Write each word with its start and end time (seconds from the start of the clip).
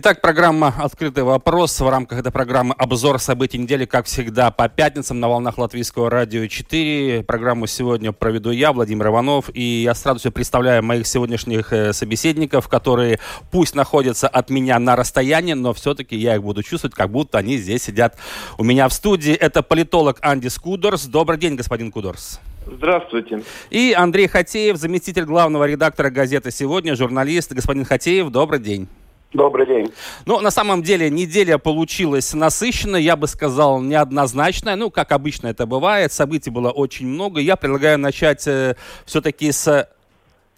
Итак, 0.00 0.20
программа 0.20 0.72
«Открытый 0.78 1.24
вопрос». 1.24 1.80
В 1.80 1.88
рамках 1.88 2.20
этой 2.20 2.30
программы 2.30 2.72
обзор 2.78 3.18
событий 3.18 3.58
недели, 3.58 3.84
как 3.84 4.06
всегда, 4.06 4.52
по 4.52 4.68
пятницам 4.68 5.18
на 5.18 5.28
волнах 5.28 5.58
Латвийского 5.58 6.08
радио 6.08 6.46
4. 6.46 7.24
Программу 7.24 7.66
сегодня 7.66 8.12
проведу 8.12 8.52
я, 8.52 8.72
Владимир 8.72 9.08
Иванов, 9.08 9.50
и 9.52 9.82
я 9.82 9.94
с 9.94 10.06
радостью 10.06 10.30
представляю 10.30 10.84
моих 10.84 11.04
сегодняшних 11.04 11.72
э, 11.72 11.92
собеседников, 11.92 12.68
которые 12.68 13.18
пусть 13.50 13.74
находятся 13.74 14.28
от 14.28 14.50
меня 14.50 14.78
на 14.78 14.94
расстоянии, 14.94 15.54
но 15.54 15.74
все-таки 15.74 16.14
я 16.14 16.36
их 16.36 16.44
буду 16.44 16.62
чувствовать, 16.62 16.94
как 16.94 17.10
будто 17.10 17.38
они 17.38 17.56
здесь 17.56 17.82
сидят 17.82 18.16
у 18.56 18.62
меня 18.62 18.88
в 18.88 18.92
студии. 18.92 19.32
Это 19.32 19.64
политолог 19.64 20.18
Анди 20.20 20.46
Скудорс. 20.46 21.06
Добрый 21.06 21.38
день, 21.40 21.56
господин 21.56 21.90
Кудорс. 21.90 22.38
Здравствуйте. 22.68 23.42
И 23.70 23.92
Андрей 23.98 24.28
Хатеев, 24.28 24.76
заместитель 24.76 25.24
главного 25.24 25.64
редактора 25.64 26.10
газеты 26.10 26.52
«Сегодня», 26.52 26.94
журналист. 26.94 27.50
Господин 27.50 27.84
Хатеев, 27.84 28.30
добрый 28.30 28.60
день. 28.60 28.86
Добрый 29.34 29.66
день. 29.66 29.92
Ну, 30.24 30.40
на 30.40 30.50
самом 30.50 30.82
деле, 30.82 31.10
неделя 31.10 31.58
получилась 31.58 32.32
насыщенная, 32.32 33.00
я 33.00 33.14
бы 33.14 33.26
сказал, 33.26 33.80
неоднозначная. 33.82 34.74
Ну, 34.74 34.90
как 34.90 35.12
обычно 35.12 35.48
это 35.48 35.66
бывает, 35.66 36.12
событий 36.12 36.48
было 36.48 36.70
очень 36.70 37.06
много. 37.06 37.38
Я 37.38 37.56
предлагаю 37.56 37.98
начать 37.98 38.46
э, 38.46 38.74
все-таки 39.04 39.52
с 39.52 39.86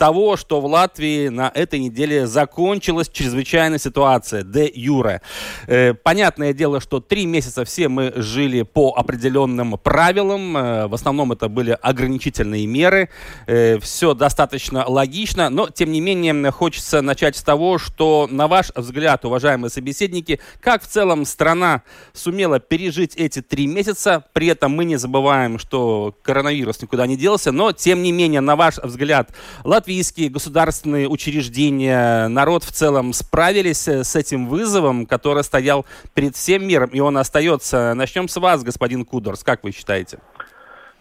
того, 0.00 0.38
что 0.38 0.62
в 0.62 0.64
Латвии 0.64 1.28
на 1.28 1.52
этой 1.54 1.78
неделе 1.78 2.26
закончилась 2.26 3.10
чрезвычайная 3.10 3.78
ситуация, 3.78 4.42
де 4.42 4.72
юре. 4.74 5.20
Э, 5.66 5.92
понятное 5.92 6.54
дело, 6.54 6.80
что 6.80 7.00
три 7.00 7.26
месяца 7.26 7.66
все 7.66 7.90
мы 7.90 8.10
жили 8.16 8.62
по 8.62 8.94
определенным 8.96 9.76
правилам. 9.76 10.56
Э, 10.56 10.86
в 10.86 10.94
основном 10.94 11.32
это 11.32 11.50
были 11.50 11.76
ограничительные 11.82 12.66
меры. 12.66 13.10
Э, 13.46 13.78
все 13.78 14.14
достаточно 14.14 14.88
логично, 14.88 15.50
но 15.50 15.68
тем 15.68 15.92
не 15.92 16.00
менее 16.00 16.50
хочется 16.50 17.02
начать 17.02 17.36
с 17.36 17.42
того, 17.42 17.76
что 17.76 18.26
на 18.30 18.48
ваш 18.48 18.72
взгляд, 18.74 19.26
уважаемые 19.26 19.68
собеседники, 19.68 20.40
как 20.62 20.82
в 20.82 20.86
целом 20.86 21.26
страна 21.26 21.82
сумела 22.14 22.58
пережить 22.58 23.16
эти 23.16 23.42
три 23.42 23.66
месяца, 23.66 24.24
при 24.32 24.46
этом 24.46 24.72
мы 24.72 24.86
не 24.86 24.96
забываем, 24.96 25.58
что 25.58 26.14
коронавирус 26.22 26.80
никуда 26.80 27.06
не 27.06 27.18
делся, 27.18 27.52
но 27.52 27.72
тем 27.72 28.02
не 28.02 28.12
менее, 28.12 28.40
на 28.40 28.56
ваш 28.56 28.78
взгляд, 28.78 29.34
Латвия 29.62 29.89
латвийские 29.90 30.30
государственные 30.30 31.08
учреждения, 31.08 32.28
народ 32.28 32.62
в 32.62 32.70
целом 32.70 33.12
справились 33.12 33.88
э, 33.88 34.04
с 34.04 34.14
этим 34.14 34.46
вызовом, 34.46 35.04
который 35.04 35.42
стоял 35.42 35.84
перед 36.14 36.36
всем 36.36 36.64
миром, 36.64 36.90
и 36.92 37.00
он 37.00 37.16
остается. 37.16 37.92
Начнем 37.94 38.28
с 38.28 38.36
вас, 38.36 38.62
господин 38.62 39.04
Кудорс, 39.04 39.42
как 39.42 39.64
вы 39.64 39.72
считаете? 39.72 40.20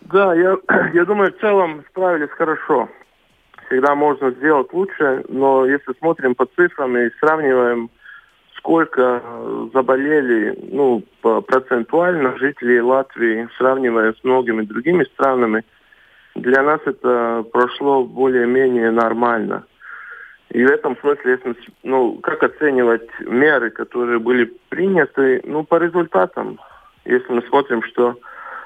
Да, 0.02 0.34
я, 0.34 0.58
я 0.96 1.06
думаю, 1.06 1.32
в 1.32 1.40
целом 1.40 1.84
справились 1.92 2.32
хорошо. 2.32 2.90
Всегда 3.68 3.94
можно 3.94 4.32
сделать 4.32 4.74
лучше, 4.74 5.24
но 5.30 5.68
если 5.68 5.94
смотрим 6.00 6.34
по 6.34 6.48
цифрам 6.48 6.98
и 6.98 7.12
сравниваем, 7.20 7.92
сколько 8.58 9.22
заболели, 9.72 10.58
ну, 10.72 11.04
процентуально 11.22 12.40
жителей 12.40 12.82
Латвии, 12.82 13.48
сравнивая 13.60 14.14
с 14.14 14.24
многими 14.24 14.64
другими 14.64 15.04
странами– 15.04 15.64
для 16.36 16.64
нас 16.64 16.80
это 16.86 17.46
прошло 17.52 18.04
более-менее 18.04 18.92
нормально. 18.92 19.64
И 20.50 20.64
в 20.64 20.70
этом 20.70 20.98
смысле, 20.98 21.32
если, 21.32 21.56
ну, 21.84 22.16
как 22.16 22.44
оценивать 22.44 23.08
меры, 23.20 23.70
которые 23.70 24.20
были 24.20 24.52
приняты, 24.70 25.42
ну, 25.46 25.64
по 25.64 25.76
результатам, 25.76 26.60
если 27.06 27.32
мы 27.32 27.42
смотрим, 27.44 27.84
что 27.84 28.18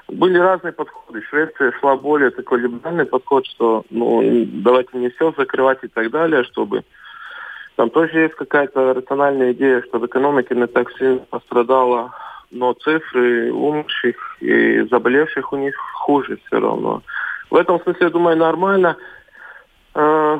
были 0.08 0.38
разные 0.38 0.72
подходы. 0.72 1.22
Швеция 1.22 1.72
шла 1.80 1.96
более 1.96 2.30
такой 2.30 2.60
либеральный 2.60 3.06
подход, 3.06 3.46
что, 3.46 3.84
ну, 3.90 4.22
давайте 4.46 4.98
не 4.98 5.10
все 5.10 5.32
закрывать 5.36 5.78
и 5.82 5.88
так 5.88 6.10
далее, 6.10 6.44
чтобы 6.44 6.84
там 7.76 7.90
тоже 7.90 8.18
есть 8.20 8.34
какая-то 8.34 8.94
рациональная 8.94 9.52
идея, 9.52 9.82
что 9.82 9.98
в 9.98 10.06
экономике 10.06 10.54
не 10.54 10.66
так 10.66 10.92
сильно 10.98 11.20
пострадала, 11.30 12.12
но 12.50 12.72
цифры 12.74 13.52
умерших 13.52 14.36
и 14.40 14.86
заболевших 14.90 15.52
у 15.52 15.56
них 15.56 15.74
хуже 15.94 16.38
все 16.46 16.60
равно. 16.60 17.02
В 17.54 17.56
этом 17.56 17.80
смысле, 17.80 18.06
я 18.06 18.10
думаю, 18.10 18.36
нормально. 18.36 18.96
Э, 19.94 20.38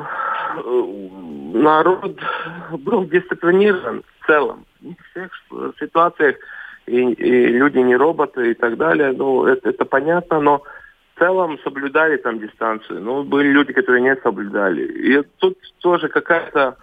народ 1.53 2.19
был 2.71 3.05
дисциплинирован 3.05 4.03
в 4.19 4.27
целом. 4.27 4.65
В 4.81 4.95
всех 5.11 5.31
ситуациях 5.79 6.35
и, 6.87 7.13
и 7.13 7.47
люди 7.47 7.77
не 7.77 7.95
роботы 7.95 8.51
и 8.51 8.53
так 8.53 8.75
далее. 8.75 9.13
Ну, 9.13 9.45
это, 9.45 9.69
это 9.69 9.85
понятно, 9.85 10.41
но 10.41 10.63
в 11.15 11.19
целом 11.19 11.57
соблюдали 11.63 12.17
там 12.17 12.39
дистанцию. 12.39 12.99
Ну, 12.99 13.23
были 13.23 13.47
люди, 13.47 13.71
которые 13.71 14.01
не 14.01 14.17
соблюдали. 14.17 14.83
И 14.83 15.23
тут 15.37 15.57
тоже 15.79 16.09
какая-то 16.09 16.75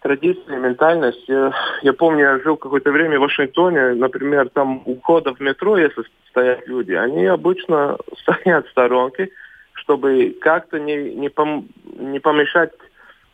традиция, 0.00 0.58
ментальность. 0.58 1.24
Я, 1.28 1.52
я 1.82 1.92
помню, 1.92 2.20
я 2.20 2.38
жил 2.40 2.56
какое-то 2.56 2.90
время 2.90 3.18
в 3.18 3.22
Вашингтоне, 3.22 3.94
например, 3.94 4.48
там 4.50 4.82
у 4.84 4.96
входа 4.96 5.34
в 5.34 5.40
метро, 5.40 5.76
если 5.76 6.04
стоят 6.30 6.66
люди, 6.66 6.92
они 6.92 7.26
обычно 7.26 7.96
стоят 8.20 8.66
в 8.66 8.70
сторонке, 8.70 9.30
чтобы 9.74 10.36
как-то 10.40 10.78
не, 10.78 11.14
не, 11.14 11.28
пом, 11.28 11.68
не 11.98 12.20
помешать 12.20 12.72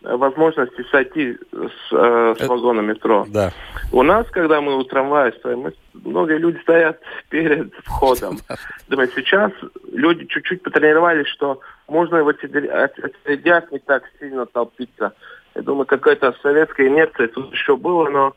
возможности 0.03 0.85
сойти 0.91 1.39
с, 1.53 1.93
э, 1.93 2.35
с 2.39 2.49
вагона 2.49 2.81
метро. 2.81 3.25
Да. 3.29 3.53
У 3.93 4.03
нас, 4.03 4.27
когда 4.31 4.61
мы 4.61 4.77
у 4.77 4.85
трамвая 4.85 5.33
стоим, 5.33 5.61
мы, 5.61 5.73
многие 5.93 6.39
люди 6.39 6.59
стоят 6.63 7.01
перед 7.29 7.73
входом. 7.85 8.39
Думаю, 8.89 9.09
сейчас 9.15 9.53
люди 9.93 10.25
чуть-чуть 10.27 10.63
потренировались, 10.63 11.29
что 11.29 11.61
можно 11.89 12.23
в 12.25 12.29
очередях 12.29 13.71
не 13.71 13.79
так 13.79 14.05
сильно 14.19 14.47
толпиться. 14.47 15.13
Я 15.55 15.63
думаю, 15.63 15.87
какая-то 15.87 16.35
советская 16.43 16.89
инерция 16.89 17.29
тут 17.29 17.53
еще 17.53 17.77
было, 17.77 18.09
но 18.09 18.35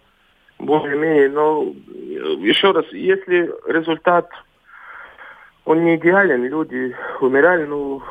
более-менее. 0.59 1.29
Но 1.29 1.63
еще 2.39 2.71
раз, 2.71 2.85
если 2.91 3.51
результат 3.67 4.29
он 5.65 5.83
не 5.83 5.95
идеален, 5.95 6.43
люди 6.45 6.95
умирали, 7.21 7.65
ну, 7.65 8.01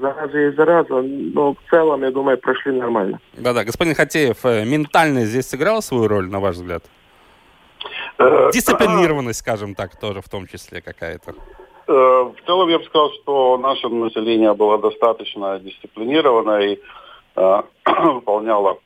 зараза 0.00 0.38
и 0.38 0.50
зараза, 0.52 1.02
но 1.02 1.54
в 1.54 1.70
целом, 1.70 2.02
я 2.02 2.10
думаю, 2.10 2.38
прошли 2.38 2.72
нормально. 2.72 3.20
Да-да, 3.34 3.64
господин 3.64 3.94
Хатеев, 3.94 4.44
э, 4.44 4.64
ментальность 4.64 5.28
здесь 5.28 5.48
сыграла 5.48 5.80
свою 5.80 6.08
роль, 6.08 6.28
на 6.28 6.40
ваш 6.40 6.56
взгляд? 6.56 6.82
Э, 8.18 8.50
Дисциплинированность, 8.52 9.40
скажем 9.40 9.74
так, 9.74 9.98
тоже 10.00 10.20
в 10.20 10.28
том 10.28 10.46
числе 10.46 10.80
какая-то. 10.80 11.34
Э, 11.86 11.92
в 11.92 12.36
целом 12.46 12.68
я 12.68 12.78
бы 12.78 12.84
сказал, 12.84 13.12
что 13.12 13.58
наше 13.58 13.88
население 13.88 14.54
было 14.54 14.78
достаточно 14.78 15.58
дисциплинировано 15.60 16.58
и 16.60 16.78
э, 17.36 17.62
выполняло 18.12 18.78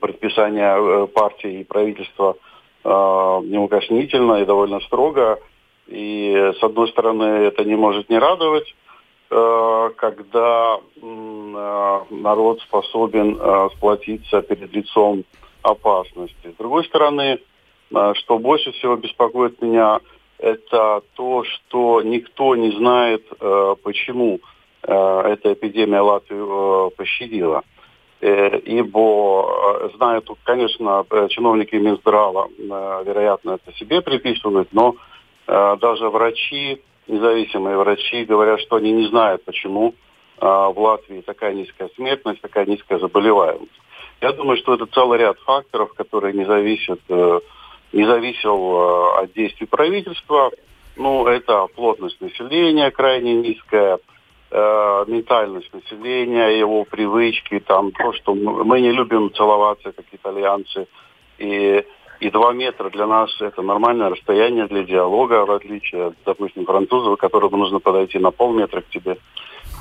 предписания 0.00 1.06
партии 1.06 1.60
и 1.60 1.64
правительства 1.64 2.36
э, 2.84 2.88
неукоснительно 2.88 4.42
и 4.42 4.44
довольно 4.44 4.80
строго. 4.80 5.38
И, 5.90 6.52
с 6.58 6.62
одной 6.62 6.88
стороны, 6.88 7.24
это 7.24 7.64
не 7.64 7.74
может 7.74 8.08
не 8.08 8.18
радовать, 8.18 8.74
э, 9.30 9.90
когда 9.96 10.78
э, 10.78 12.00
народ 12.10 12.60
способен 12.62 13.36
э, 13.40 13.68
сплотиться 13.76 14.40
перед 14.42 14.72
лицом 14.72 15.24
опасности. 15.62 16.52
С 16.54 16.56
другой 16.56 16.84
стороны, 16.84 17.40
что 18.14 18.38
больше 18.38 18.72
всего 18.72 18.96
беспокоит 18.96 19.60
меня, 19.60 20.00
это 20.38 21.02
то, 21.16 21.44
что 21.44 22.00
никто 22.02 22.54
не 22.56 22.70
знает, 22.70 23.26
почему 23.82 24.40
эта 24.82 25.52
эпидемия 25.52 26.00
Латвию 26.00 26.90
пощадила. 26.96 27.62
Ибо 28.20 29.90
знают, 29.96 30.28
конечно, 30.44 31.04
чиновники 31.30 31.74
Минздрава, 31.76 32.48
вероятно, 32.58 33.58
это 33.62 33.76
себе 33.76 34.00
приписывают, 34.02 34.68
но 34.72 34.96
Э, 35.50 35.76
даже 35.80 36.08
врачи, 36.08 36.80
независимые 37.08 37.76
врачи, 37.76 38.24
говорят, 38.24 38.60
что 38.60 38.76
они 38.76 38.92
не 38.92 39.08
знают, 39.08 39.44
почему 39.44 39.94
э, 40.38 40.46
в 40.46 40.74
Латвии 40.78 41.22
такая 41.22 41.54
низкая 41.54 41.90
смертность, 41.96 42.40
такая 42.40 42.66
низкая 42.66 43.00
заболеваемость. 43.00 43.80
Я 44.20 44.32
думаю, 44.32 44.58
что 44.58 44.74
это 44.74 44.86
целый 44.86 45.18
ряд 45.18 45.40
факторов, 45.40 45.92
которые 45.94 46.34
не 46.34 46.44
зависят, 46.44 47.00
э, 47.08 47.40
не 47.92 48.04
зависел 48.04 49.16
от 49.16 49.32
действий 49.32 49.66
правительства. 49.66 50.52
Ну, 50.94 51.26
это 51.26 51.66
плотность 51.74 52.20
населения 52.20 52.92
крайне 52.92 53.34
низкая, 53.34 53.98
ментальность 54.52 55.72
населения, 55.72 56.58
его 56.58 56.84
привычки, 56.84 57.60
там 57.60 57.92
то, 57.92 58.12
что 58.12 58.34
мы 58.34 58.80
не 58.80 58.90
любим 58.90 59.32
целоваться, 59.32 59.92
как 59.92 60.04
итальянцы, 60.12 60.88
и 61.38 61.84
и 62.20 62.30
два 62.30 62.52
метра 62.52 62.90
для 62.90 63.06
нас 63.06 63.30
это 63.40 63.62
нормальное 63.62 64.10
расстояние 64.10 64.66
для 64.66 64.84
диалога, 64.84 65.46
в 65.46 65.50
отличие 65.50 66.08
от, 66.08 66.14
допустим, 66.24 66.66
французов, 66.66 67.18
которому 67.18 67.56
нужно 67.56 67.80
подойти 67.80 68.18
на 68.18 68.30
полметра 68.30 68.82
к 68.82 68.90
тебе. 68.90 69.16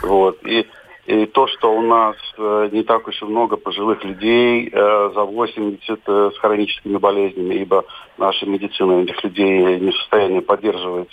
Вот. 0.01 0.39
И 0.45 0.65
И 1.05 1.25
то, 1.25 1.47
что 1.47 1.73
у 1.73 1.81
нас 1.81 2.15
э, 2.37 2.69
не 2.71 2.83
так 2.83 3.07
уж 3.07 3.21
и 3.21 3.25
много 3.25 3.57
пожилых 3.57 4.03
людей 4.03 4.69
э, 4.71 5.11
за 5.15 5.23
80 5.23 5.99
э, 6.05 6.31
с 6.35 6.37
хроническими 6.37 6.97
болезнями, 6.97 7.55
ибо 7.55 7.85
наша 8.17 8.45
медицина 8.45 9.01
этих 9.01 9.23
людей 9.23 9.79
не 9.79 9.91
в 9.91 9.97
состоянии 9.97 10.41
поддерживать 10.41 11.11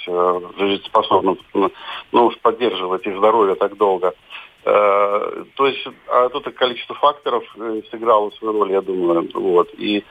жизнеспособным, 0.58 1.38
ну 2.12 2.26
уж 2.26 2.38
поддерживать 2.40 3.06
их 3.06 3.16
здоровье 3.16 3.54
так 3.54 3.76
долго. 3.76 4.12
То 4.64 5.66
есть 5.66 5.86
а 6.08 6.28
тут 6.28 6.52
количество 6.56 6.96
факторов 6.96 7.44
сыграло 7.90 8.30
свою 8.30 8.58
роль, 8.58 8.72
я 8.72 8.80
думаю. 8.80 9.30
Вот. 9.32 9.68
И, 9.78 10.04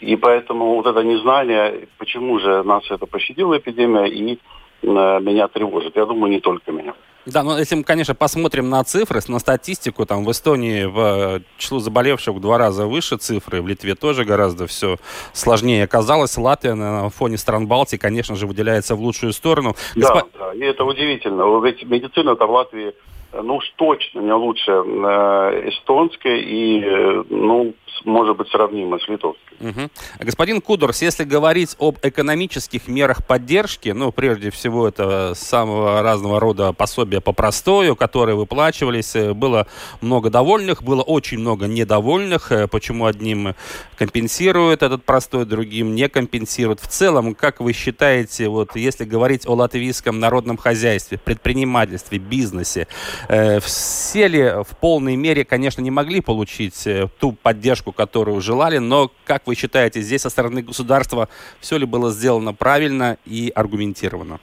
и 0.00 0.16
поэтому 0.16 0.74
вот 0.74 0.86
это 0.86 1.04
незнание, 1.04 1.86
почему 1.98 2.40
же 2.40 2.64
нас 2.64 2.82
это 2.90 3.06
пощадила 3.06 3.56
эпидемия, 3.56 4.06
и 4.06 4.40
меня 4.82 5.46
тревожит. 5.46 5.94
Я 5.94 6.04
думаю, 6.06 6.32
не 6.32 6.40
только 6.40 6.72
меня. 6.72 6.94
Да, 7.24 7.42
но 7.42 7.58
если 7.58 7.76
мы, 7.76 7.84
конечно, 7.84 8.14
посмотрим 8.14 8.68
на 8.68 8.82
цифры, 8.82 9.20
на 9.28 9.38
статистику, 9.38 10.06
там 10.06 10.24
в 10.24 10.30
Эстонии 10.30 10.84
в 10.84 11.42
число 11.56 11.78
заболевших 11.78 12.34
в 12.34 12.40
два 12.40 12.58
раза 12.58 12.86
выше 12.86 13.16
цифры, 13.16 13.62
в 13.62 13.68
Литве 13.68 13.94
тоже 13.94 14.24
гораздо 14.24 14.66
все 14.66 14.96
сложнее 15.32 15.84
оказалось. 15.84 16.36
Латвия 16.36 16.74
на 16.74 17.10
фоне 17.10 17.38
стран 17.38 17.66
Балтии, 17.66 17.96
конечно 17.96 18.34
же, 18.34 18.46
выделяется 18.46 18.96
в 18.96 19.00
лучшую 19.00 19.32
сторону. 19.32 19.76
Да, 19.94 20.14
Госп... 20.14 20.28
да, 20.38 20.52
и 20.52 20.60
это 20.60 20.84
удивительно. 20.84 21.60
Ведь 21.64 21.84
медицина-то 21.84 22.46
в 22.46 22.50
Латвии 22.50 22.92
ну 23.32 23.56
уж 23.56 23.64
точно 23.76 24.20
не 24.20 24.32
лучше 24.32 24.70
э, 24.70 25.68
эстонской 25.70 26.40
и, 26.42 26.82
э, 26.84 27.24
ну, 27.30 27.74
может 28.04 28.36
быть, 28.36 28.48
сравнимо 28.48 28.98
с 28.98 29.08
литовской. 29.08 29.56
Угу. 29.60 29.90
Господин 30.20 30.60
Кудорс, 30.60 31.02
если 31.02 31.24
говорить 31.24 31.76
об 31.78 31.98
экономических 32.02 32.88
мерах 32.88 33.26
поддержки, 33.26 33.90
ну, 33.90 34.12
прежде 34.12 34.50
всего, 34.50 34.88
это 34.88 35.34
самого 35.34 36.02
разного 36.02 36.40
рода 36.40 36.72
пособия 36.72 37.20
по 37.20 37.32
простою, 37.32 37.96
которые 37.96 38.36
выплачивались, 38.36 39.14
э, 39.16 39.32
было 39.34 39.66
много 40.00 40.30
довольных, 40.30 40.82
было 40.82 41.02
очень 41.02 41.38
много 41.38 41.66
недовольных, 41.66 42.52
почему 42.70 43.06
одним 43.06 43.54
компенсируют 43.96 44.82
этот 44.82 45.04
простой, 45.04 45.44
другим 45.44 45.94
не 45.94 46.08
компенсируют. 46.08 46.80
В 46.80 46.86
целом, 46.86 47.34
как 47.34 47.60
вы 47.60 47.72
считаете, 47.72 48.48
вот 48.48 48.76
если 48.76 49.04
говорить 49.04 49.46
о 49.46 49.54
латвийском 49.54 50.18
народном 50.18 50.56
хозяйстве, 50.56 51.18
предпринимательстве, 51.18 52.18
бизнесе, 52.18 52.86
Э, 53.28 53.60
все 53.60 54.28
ли 54.28 54.42
в 54.62 54.76
полной 54.80 55.16
мере, 55.16 55.44
конечно, 55.44 55.80
не 55.80 55.90
могли 55.90 56.20
получить 56.20 56.86
э, 56.86 57.08
ту 57.18 57.32
поддержку, 57.32 57.91
которую 57.92 58.40
желали, 58.40 58.78
но, 58.78 59.10
как 59.24 59.46
вы 59.46 59.54
считаете, 59.54 60.00
здесь 60.00 60.22
со 60.22 60.30
стороны 60.30 60.62
государства 60.62 61.28
все 61.60 61.78
ли 61.78 61.86
было 61.86 62.10
сделано 62.10 62.54
правильно 62.54 63.16
и 63.24 63.52
аргументированно? 63.54 64.40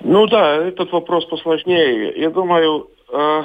Ну 0.00 0.26
да, 0.26 0.56
этот 0.56 0.92
вопрос 0.92 1.24
посложнее. 1.26 2.12
Я 2.20 2.30
думаю, 2.30 2.88
э, 3.10 3.42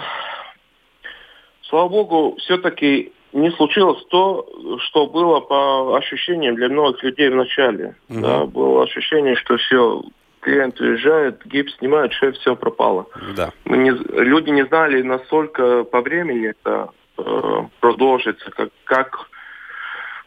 слава 1.63 1.88
богу, 1.88 2.36
все-таки 2.39 3.13
не 3.31 3.51
случилось 3.51 4.04
то, 4.10 4.48
что 4.80 5.07
было 5.07 5.39
по 5.39 5.95
ощущениям 5.95 6.56
для 6.56 6.68
многих 6.69 7.04
людей 7.04 7.30
в 7.30 7.36
начале. 7.36 7.95
Да, 8.10 8.45
было 8.45 8.83
ощущение, 8.83 9.36
что 9.36 9.57
все 9.57 10.01
клиент 10.39 10.80
уезжает, 10.80 11.45
гипс 11.45 11.75
снимают, 11.77 12.13
что 12.13 12.31
все 12.33 12.56
пропало. 12.56 13.07
Да. 13.36 13.51
Мы 13.66 13.77
не, 13.77 13.92
люди 13.92 14.50
не 14.50 14.66
знали, 14.66 15.01
насколько 15.01 15.83
по 15.83 16.01
времени 16.01 16.50
это 16.50 16.89
э, 17.25 17.68
продолжится, 17.80 18.51
как, 18.51 18.69
как 18.83 19.30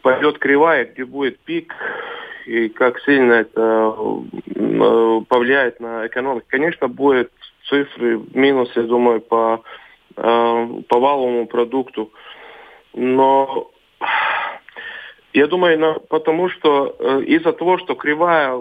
пойдет 0.01 0.39
кривая, 0.39 0.85
где 0.85 1.05
будет 1.05 1.39
пик, 1.39 1.73
и 2.45 2.69
как 2.69 2.99
сильно 3.01 3.33
это 3.33 3.95
э, 4.55 5.21
повлияет 5.27 5.79
на 5.79 6.07
экономику. 6.07 6.45
Конечно, 6.49 6.87
будет 6.87 7.31
цифры 7.69 8.21
минус, 8.33 8.71
я 8.75 8.83
думаю, 8.83 9.21
по, 9.21 9.63
э, 10.15 10.67
по 10.87 10.99
валовому 10.99 11.47
продукту. 11.47 12.11
Но 12.93 13.71
я 15.33 15.47
думаю, 15.47 16.01
потому 16.09 16.49
что 16.49 17.21
из-за 17.21 17.53
того, 17.53 17.79
что 17.79 17.95
кривая 17.95 18.59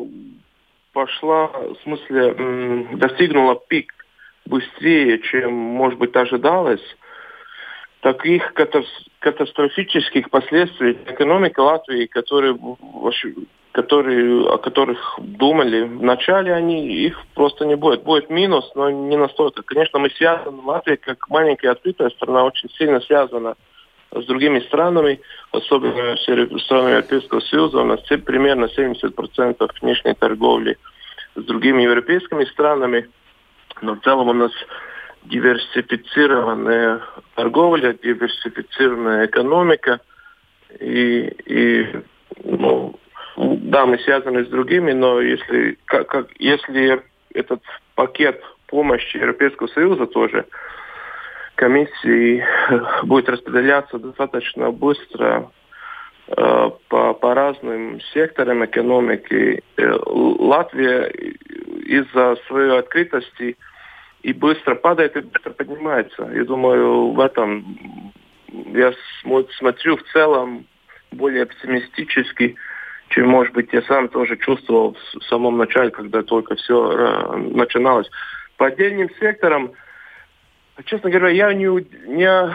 пошла, 0.93 1.49
в 1.49 1.77
смысле, 1.83 2.87
достигнула 2.95 3.61
пик 3.69 3.93
быстрее, 4.47 5.19
чем, 5.19 5.53
может 5.53 5.99
быть, 5.99 6.15
ожидалось, 6.17 6.83
таких 8.03 8.53
катастрофических 9.21 10.29
последствий 10.29 10.99
экономика 11.07 11.61
Латвии, 11.61 12.07
которые, 12.07 12.59
которые, 13.71 14.49
о 14.49 14.59
которых 14.59 15.19
думали 15.21 15.83
в 15.83 16.03
начале, 16.03 16.53
они, 16.53 16.89
их 16.89 17.17
просто 17.35 17.65
не 17.65 17.77
будет. 17.77 18.03
Будет 18.03 18.29
минус, 18.29 18.69
но 18.75 18.91
не 18.91 19.17
настолько. 19.17 19.63
Конечно, 19.63 20.01
мы 20.01 20.11
связаны, 20.11 20.63
Латвия, 20.63 20.97
как 20.97 21.29
маленькая 21.31 21.71
открытая 21.71 22.11
страна, 22.11 22.45
очень 22.45 22.69
сильно 22.71 23.01
связана 23.01 23.55
с 24.11 24.25
другими 24.27 24.59
странами, 24.61 25.21
особенно 25.53 26.17
с 26.17 26.23
странами 26.65 26.91
Европейского 26.91 27.41
Союза. 27.41 27.79
У 27.79 27.85
нас 27.85 28.01
примерно 28.01 28.65
70% 28.65 29.71
внешней 29.81 30.15
торговли 30.15 30.77
с 31.37 31.45
другими 31.45 31.83
европейскими 31.83 32.45
странами. 32.47 33.09
Но 33.81 33.95
в 33.95 34.01
целом 34.01 34.29
у 34.29 34.33
нас 34.33 34.53
диверсифицированная 35.25 37.01
торговля, 37.35 37.93
диверсифицированная 37.95 39.27
экономика. 39.27 40.01
И, 40.81 41.33
и 41.47 41.87
ну, 42.45 42.99
да, 43.37 43.87
мы 43.87 43.99
связаны 43.99 44.45
с 44.45 44.49
другими, 44.49 44.93
но 44.93 45.21
если, 45.21 45.79
как, 45.85 46.09
как, 46.09 46.27
если 46.39 47.03
этот 47.35 47.63
пакет 47.95 48.43
помощи 48.67 49.17
Европейского 49.17 49.69
Союза 49.69 50.07
тоже 50.07 50.47
комиссии 51.55 52.45
будет 53.05 53.29
распределяться 53.29 53.99
достаточно 53.99 54.71
быстро 54.71 55.51
э, 56.29 56.71
по, 56.89 57.15
по 57.15 57.35
разным 57.35 58.01
секторам 58.13 58.65
экономики. 58.65 59.63
Э, 59.77 59.93
Латвия 60.07 61.05
из-за 61.05 62.37
своей 62.49 62.79
открытости 62.79 63.57
и 64.23 64.33
быстро 64.33 64.75
падает, 64.75 65.17
и 65.17 65.21
быстро 65.21 65.51
поднимается. 65.51 66.31
Я 66.33 66.45
думаю, 66.45 67.11
в 67.11 67.21
этом 67.21 68.13
я 68.73 68.93
смотрю 69.59 69.97
в 69.97 70.03
целом 70.13 70.67
более 71.11 71.43
оптимистически, 71.45 72.57
чем, 73.09 73.29
может 73.29 73.53
быть, 73.53 73.73
я 73.73 73.83
сам 73.83 74.09
тоже 74.09 74.37
чувствовал 74.37 74.97
в 75.15 75.25
самом 75.25 75.59
начале, 75.59 75.91
когда 75.91 76.23
только 76.23 76.55
все 76.55 76.93
э, 76.93 77.37
начиналось. 77.37 78.09
По 78.57 78.67
отдельным 78.67 79.11
секторам 79.21 79.73
Честно 80.87 81.11
говоря, 81.11 81.29
я 81.29 81.53
не, 81.53 81.67
не, 81.67 82.55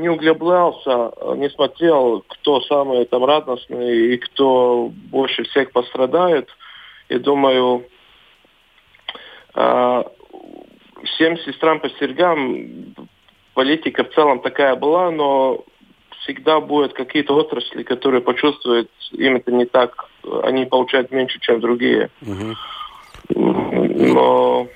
не 0.00 0.08
углублялся, 0.08 1.12
не 1.34 1.50
смотрел, 1.50 2.24
кто 2.28 2.60
самый 2.62 3.04
там 3.06 3.24
радостный 3.24 4.14
и 4.14 4.16
кто 4.18 4.90
больше 5.10 5.42
всех 5.42 5.72
пострадает. 5.72 6.48
Я 7.08 7.18
думаю, 7.18 7.84
э, 9.56 10.04
всем 11.04 11.38
сестрам 11.38 11.80
по 11.80 11.88
сергам 11.90 12.94
политика 13.54 14.04
в 14.04 14.14
целом 14.14 14.40
такая 14.40 14.76
была, 14.76 15.10
но 15.10 15.64
всегда 16.20 16.60
будут 16.60 16.92
какие-то 16.92 17.34
отрасли, 17.34 17.82
которые 17.82 18.20
почувствуют, 18.20 18.90
им 19.12 19.36
это 19.36 19.50
не 19.50 19.64
так, 19.64 20.08
они 20.42 20.66
получают 20.66 21.10
меньше, 21.10 21.40
чем 21.40 21.60
другие. 21.60 22.10
Угу. 22.22 22.56
Но 23.34 24.68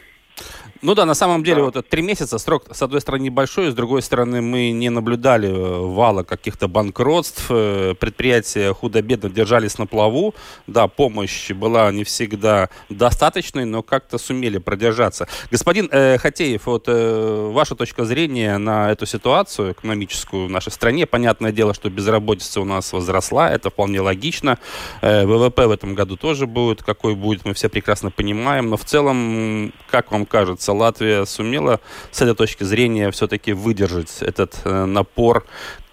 ну 0.82 0.96
да, 0.96 1.06
на 1.06 1.14
самом 1.14 1.44
деле, 1.44 1.58
да. 1.58 1.70
вот 1.70 1.88
три 1.88 2.02
месяца 2.02 2.38
срок, 2.38 2.64
с 2.70 2.82
одной 2.82 3.00
стороны, 3.00 3.22
небольшой, 3.22 3.70
с 3.70 3.74
другой 3.74 4.02
стороны, 4.02 4.42
мы 4.42 4.72
не 4.72 4.90
наблюдали 4.90 5.48
э, 5.48 5.78
вала 5.78 6.24
каких-то 6.24 6.66
банкротств, 6.66 7.46
э, 7.50 7.94
предприятия 7.98 8.74
худо-бедно 8.74 9.30
держались 9.30 9.78
на 9.78 9.86
плаву, 9.86 10.34
да, 10.66 10.88
помощь 10.88 11.52
была 11.52 11.92
не 11.92 12.02
всегда 12.02 12.68
достаточной, 12.88 13.64
но 13.64 13.82
как-то 13.84 14.18
сумели 14.18 14.58
продержаться. 14.58 15.28
Господин 15.52 15.88
э, 15.92 16.18
Хатеев, 16.18 16.66
вот 16.66 16.84
э, 16.88 17.50
ваша 17.52 17.76
точка 17.76 18.04
зрения 18.04 18.58
на 18.58 18.90
эту 18.90 19.06
ситуацию 19.06 19.72
экономическую 19.72 20.48
в 20.48 20.50
нашей 20.50 20.72
стране, 20.72 21.06
понятное 21.06 21.52
дело, 21.52 21.74
что 21.74 21.90
безработица 21.90 22.60
у 22.60 22.64
нас 22.64 22.92
возросла, 22.92 23.48
это 23.48 23.70
вполне 23.70 24.00
логично, 24.00 24.58
э, 25.00 25.26
ВВП 25.26 25.68
в 25.68 25.70
этом 25.70 25.94
году 25.94 26.16
тоже 26.16 26.48
будет, 26.48 26.82
какой 26.82 27.14
будет, 27.14 27.44
мы 27.44 27.54
все 27.54 27.68
прекрасно 27.68 28.10
понимаем, 28.10 28.68
но 28.68 28.76
в 28.76 28.84
целом, 28.84 29.72
как 29.88 30.10
вам 30.10 30.26
кажется, 30.26 30.71
кажется, 30.72 30.84
Латвия 30.84 31.24
сумела 31.24 31.80
с 32.10 32.22
этой 32.22 32.34
точки 32.34 32.64
зрения 32.64 33.10
все-таки 33.10 33.52
выдержать 33.52 34.22
этот 34.22 34.60
э, 34.64 34.84
напор 34.86 35.44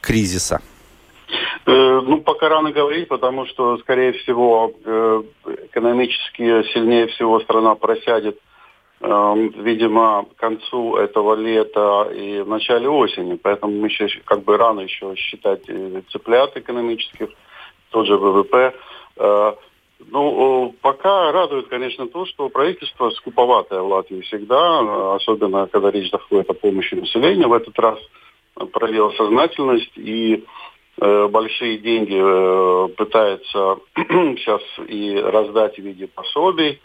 кризиса? 0.01 0.61
Э, 1.65 2.01
ну, 2.01 2.21
пока 2.21 2.49
рано 2.49 2.71
говорить, 2.71 3.07
потому 3.07 3.45
что, 3.45 3.77
скорее 3.79 4.11
всего, 4.13 4.71
э, 4.85 5.23
экономически 5.71 6.63
сильнее 6.73 7.07
всего 7.07 7.39
страна 7.41 7.75
просядет, 7.75 8.37
видимо, 9.01 10.25
к 10.25 10.41
концу 10.41 10.97
этого 10.97 11.33
лета 11.33 12.11
и 12.13 12.41
в 12.41 12.49
начале 12.49 12.89
осени. 12.89 13.39
Поэтому 13.41 13.71
мы 13.79 13.87
еще 13.87 14.09
как 14.25 14.43
бы 14.43 14.57
рано 14.57 14.81
еще 14.81 15.15
считать 15.15 15.61
цыплят 16.11 16.57
экономических, 16.57 17.29
тот 17.91 18.07
же 18.07 18.17
ВВП. 18.17 18.73
Ну, 20.07 20.73
пока 20.81 21.31
радует, 21.31 21.67
конечно, 21.67 22.07
то, 22.07 22.25
что 22.25 22.49
правительство 22.49 23.09
скуповатое 23.11 23.81
в 23.81 23.87
Латвии 23.87 24.21
всегда, 24.21 25.15
особенно 25.15 25.67
когда 25.67 25.91
речь 25.91 26.09
заходит 26.09 26.49
о 26.49 26.53
помощи 26.53 26.95
населению. 26.95 27.49
В 27.49 27.53
этот 27.53 27.77
раз 27.77 27.99
проявила 28.71 29.11
сознательность 29.11 29.91
и 29.97 30.45
э, 31.01 31.27
большие 31.27 31.79
деньги 31.79 32.17
э, 32.17 32.87
пытается 32.95 33.77
сейчас 33.95 34.61
и 34.87 35.15
раздать 35.15 35.75
в 35.75 35.81
виде 35.81 36.07
пособий, 36.07 36.79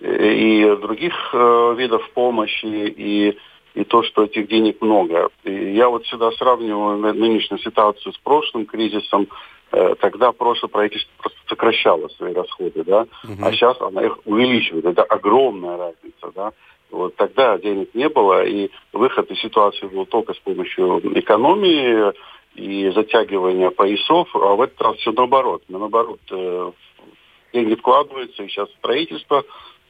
э, 0.00 0.32
и 0.32 0.76
других 0.76 1.14
э, 1.32 1.74
видов 1.76 2.08
помощи, 2.10 2.66
и, 2.66 3.36
и 3.74 3.84
то, 3.84 4.04
что 4.04 4.24
этих 4.24 4.48
денег 4.48 4.80
много. 4.80 5.28
И 5.42 5.72
я 5.72 5.88
вот 5.88 6.04
всегда 6.04 6.30
сравниваю 6.32 6.98
нынешнюю 7.14 7.58
ситуацию 7.60 8.12
с 8.12 8.18
прошлым 8.18 8.66
кризисом, 8.66 9.26
э, 9.72 9.96
тогда 10.00 10.30
прошлое 10.30 10.70
правительство 10.70 11.10
просто 11.18 11.39
сокращало 11.60 12.08
свои 12.08 12.32
расходы, 12.32 12.82
да, 12.84 13.02
угу. 13.24 13.34
а 13.42 13.52
сейчас 13.52 13.80
она 13.80 14.04
их 14.04 14.18
увеличивает. 14.24 14.84
Это 14.86 15.02
огромная 15.02 15.76
разница, 15.76 16.32
да. 16.34 16.52
Вот 16.90 17.14
тогда 17.16 17.56
денег 17.58 17.94
не 17.94 18.08
было, 18.08 18.44
и 18.44 18.70
выход 18.92 19.30
из 19.30 19.40
ситуации 19.40 19.86
был 19.86 20.06
только 20.06 20.34
с 20.34 20.38
помощью 20.38 21.00
экономии 21.18 22.12
и 22.56 22.90
затягивания 22.90 23.70
поясов, 23.70 24.28
а 24.34 24.54
в 24.56 24.62
этот 24.62 24.80
раз 24.80 24.96
все 24.96 25.12
наоборот. 25.12 25.62
Наоборот, 25.68 26.20
э, 26.32 26.72
деньги 27.52 27.74
вкладываются, 27.76 28.42
и 28.42 28.48
сейчас 28.48 28.68
строительство, 28.78 29.44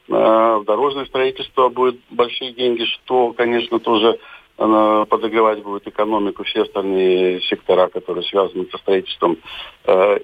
э, 0.09 0.63
дорожное 0.67 1.05
строительство 1.05 1.69
будет 1.69 1.99
большие 2.11 2.53
деньги, 2.53 2.83
что, 2.85 3.33
конечно, 3.33 3.79
тоже 3.79 4.19
э, 4.57 5.05
подогревать 5.09 5.63
будет 5.63 5.87
экономику, 5.87 6.43
все 6.43 6.63
остальные 6.63 7.41
сектора, 7.41 7.87
которые 7.87 8.23
связаны 8.23 8.67
со 8.71 8.77
строительством. 8.77 9.37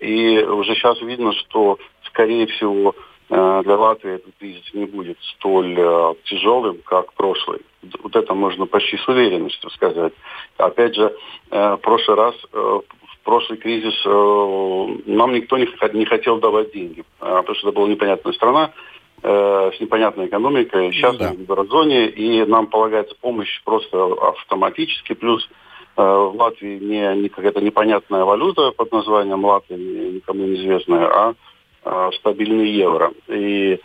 И 0.02 0.46
уже 0.48 0.76
сейчас 0.76 1.02
видно, 1.02 1.34
что, 1.34 1.78
скорее 2.04 2.48
всего, 2.48 2.96
Э, 3.30 3.62
для 3.64 3.76
Латвии 3.76 4.16
этот 4.16 4.34
кризис 4.40 4.64
не 4.74 4.86
будет 4.86 5.18
столь 5.36 5.76
э, 5.78 6.14
тяжелым, 6.26 6.80
как 6.86 7.14
прошлый. 7.14 7.60
Вот 8.02 8.16
это 8.16 8.34
можно 8.34 8.66
почти 8.66 8.98
с 8.98 9.08
уверенностью 9.08 9.70
сказать. 9.72 10.14
Опять 10.58 10.96
же, 10.96 11.14
э, 11.52 11.74
в 11.74 11.78
прошлый 11.78 12.16
раз, 12.18 12.36
в 12.54 12.84
прошлый 13.24 13.58
кризис 13.58 13.94
нам 14.06 15.34
никто 15.34 15.58
не 15.58 16.06
хотел 16.06 16.40
давать 16.40 16.72
деньги, 16.72 17.04
потому 17.20 17.56
что 17.56 17.68
это 17.68 17.76
была 17.76 17.90
непонятная 17.90 18.32
страна 18.32 18.72
с 19.22 19.80
непонятной 19.80 20.28
экономикой. 20.28 20.92
Сейчас 20.94 21.18
да. 21.18 21.30
мы 21.32 21.38
в 21.38 21.42
еврозоне, 21.42 22.08
и 22.08 22.46
нам 22.46 22.68
полагается 22.68 23.16
помощь 23.20 23.62
просто 23.64 24.14
автоматически. 24.22 25.14
Плюс 25.14 25.50
в 25.96 26.34
Латвии 26.36 26.78
не, 26.78 27.22
не 27.24 27.30
какая-то 27.30 27.60
непонятная 27.60 28.24
валюта 28.24 28.72
под 28.72 28.92
названием 28.92 29.44
Латвия, 29.44 29.78
никому 29.78 30.46
неизвестная, 30.46 31.08
а 31.08 31.34
Э, 31.90 32.10
стабильный 32.20 32.70
евро. 32.70 33.14
И, 33.28 33.80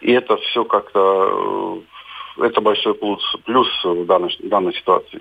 и 0.00 0.12
это 0.12 0.36
все 0.38 0.64
как-то, 0.64 1.82
э, 2.38 2.46
это 2.46 2.60
большой 2.60 2.94
плюс, 2.94 3.22
плюс 3.44 3.68
в 3.84 4.06
данной, 4.06 4.36
в 4.42 4.48
данной 4.48 4.74
ситуации. 4.74 5.20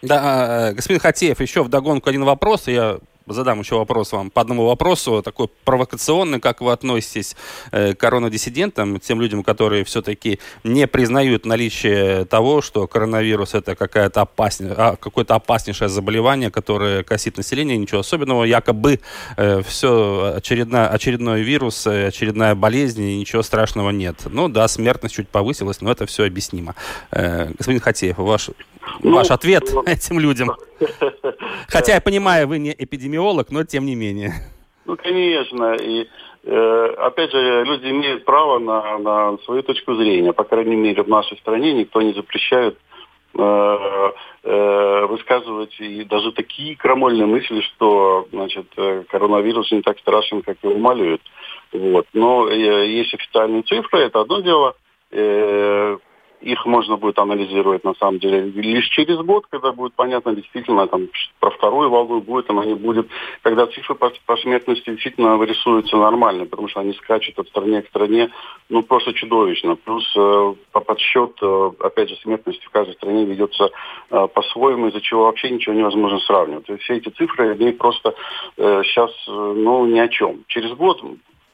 Да, 0.00 0.70
э, 0.70 0.74
господин 0.74 1.00
Хатеев, 1.00 1.40
еще 1.40 1.62
в 1.62 1.68
догонку 1.68 2.08
один 2.08 2.24
вопрос. 2.24 2.68
Я 2.68 2.98
задам 3.26 3.60
еще 3.60 3.76
вопрос 3.76 4.12
вам 4.12 4.30
по 4.30 4.40
одному 4.40 4.66
вопросу, 4.66 5.22
такой 5.22 5.48
провокационный, 5.64 6.40
как 6.40 6.60
вы 6.60 6.72
относитесь 6.72 7.36
э, 7.72 7.94
к 7.94 8.00
коронадиссидентам, 8.00 9.00
тем 9.00 9.20
людям, 9.20 9.42
которые 9.42 9.84
все-таки 9.84 10.40
не 10.62 10.86
признают 10.86 11.46
наличие 11.46 12.24
того, 12.26 12.60
что 12.60 12.86
коронавирус 12.86 13.54
это 13.54 13.74
какая-то 13.74 14.22
опасне, 14.22 14.70
а, 14.76 14.96
какое-то 14.96 15.34
опаснейшее 15.34 15.88
заболевание, 15.88 16.50
которое 16.50 17.02
косит 17.02 17.36
население, 17.36 17.76
ничего 17.76 18.00
особенного, 18.00 18.44
якобы 18.44 19.00
э, 19.36 19.62
все 19.66 20.34
очередная, 20.36 20.88
очередной 20.88 21.42
вирус, 21.42 21.86
э, 21.86 22.08
очередная 22.08 22.54
болезнь, 22.54 23.02
и 23.02 23.18
ничего 23.18 23.42
страшного 23.42 23.90
нет. 23.90 24.16
Ну 24.26 24.48
да, 24.48 24.68
смертность 24.68 25.14
чуть 25.14 25.28
повысилась, 25.28 25.80
но 25.80 25.90
это 25.90 26.06
все 26.06 26.24
объяснимо. 26.24 26.74
Э, 27.10 27.50
господин 27.56 27.80
Хатеев, 27.80 28.18
ваш 28.18 28.50
ну, 29.02 29.14
ваш 29.14 29.30
ответ 29.30 29.64
ну, 29.72 29.82
этим 29.86 30.18
людям? 30.18 30.52
Хотя 31.68 31.94
я 31.94 32.00
понимаю, 32.00 32.48
вы 32.48 32.58
не 32.58 32.74
эпидемиолог, 32.76 33.13
но 33.50 33.64
тем 33.64 33.86
не 33.86 33.94
менее. 33.94 34.32
Ну, 34.84 34.96
конечно. 34.96 35.74
И 35.74 36.06
э, 36.44 36.94
опять 36.98 37.30
же, 37.32 37.64
люди 37.64 37.86
имеют 37.88 38.24
право 38.24 38.58
на, 38.58 38.98
на 38.98 39.38
свою 39.44 39.62
точку 39.62 39.94
зрения. 39.94 40.32
По 40.32 40.44
крайней 40.44 40.76
мере, 40.76 41.02
в 41.02 41.08
нашей 41.08 41.38
стране 41.38 41.72
никто 41.72 42.02
не 42.02 42.12
запрещает 42.12 42.76
э, 43.36 44.10
э, 44.42 45.06
высказывать 45.06 45.74
и 45.80 46.04
даже 46.04 46.32
такие 46.32 46.76
крамольные 46.76 47.26
мысли, 47.26 47.60
что 47.62 48.28
значит, 48.30 48.66
э, 48.76 49.04
коронавирус 49.08 49.72
не 49.72 49.82
так 49.82 49.98
страшен, 50.00 50.42
как 50.42 50.58
его 50.62 50.76
малюют. 50.76 51.22
Вот. 51.72 52.06
Но 52.12 52.48
есть 52.48 53.14
официальные 53.14 53.62
цифры, 53.62 54.00
это 54.00 54.20
одно 54.20 54.40
дело. 54.40 54.76
Их 56.44 56.66
можно 56.66 56.96
будет 56.96 57.18
анализировать 57.18 57.84
на 57.84 57.94
самом 57.94 58.18
деле 58.18 58.42
лишь 58.42 58.88
через 58.88 59.18
год, 59.18 59.46
когда 59.50 59.72
будет 59.72 59.94
понятно 59.94 60.34
действительно 60.34 60.86
там 60.86 61.08
про 61.40 61.50
вторую 61.50 61.90
волну 61.90 62.20
будет 62.20 62.50
она 62.50 62.64
не 62.64 62.74
будет, 62.74 63.08
когда 63.42 63.66
цифры 63.66 63.94
по, 63.94 64.12
по 64.26 64.36
смертности 64.36 64.90
действительно 64.90 65.36
вырисуются 65.36 65.96
нормально, 65.96 66.44
потому 66.46 66.68
что 66.68 66.80
они 66.80 66.92
скачут 66.94 67.38
от 67.38 67.48
страны 67.48 67.82
к 67.82 67.88
стране, 67.88 68.30
ну 68.68 68.82
просто 68.82 69.14
чудовищно. 69.14 69.76
Плюс 69.76 70.04
э, 70.16 70.54
по 70.72 70.80
подсчет, 70.80 71.32
э, 71.40 71.70
опять 71.80 72.10
же, 72.10 72.16
смертности 72.16 72.64
в 72.66 72.70
каждой 72.70 72.94
стране 72.94 73.24
ведется 73.24 73.70
э, 74.10 74.28
по-своему, 74.34 74.88
из-за 74.88 75.00
чего 75.00 75.24
вообще 75.24 75.50
ничего 75.50 75.74
невозможно 75.74 76.18
сравнивать. 76.20 76.68
Есть 76.68 76.82
все 76.82 76.96
эти 76.96 77.08
цифры, 77.08 77.52
они 77.52 77.72
просто 77.72 78.14
э, 78.56 78.82
сейчас, 78.84 79.10
э, 79.28 79.32
ну, 79.32 79.86
ни 79.86 79.98
о 79.98 80.08
чем. 80.08 80.44
Через 80.48 80.72
год 80.72 81.02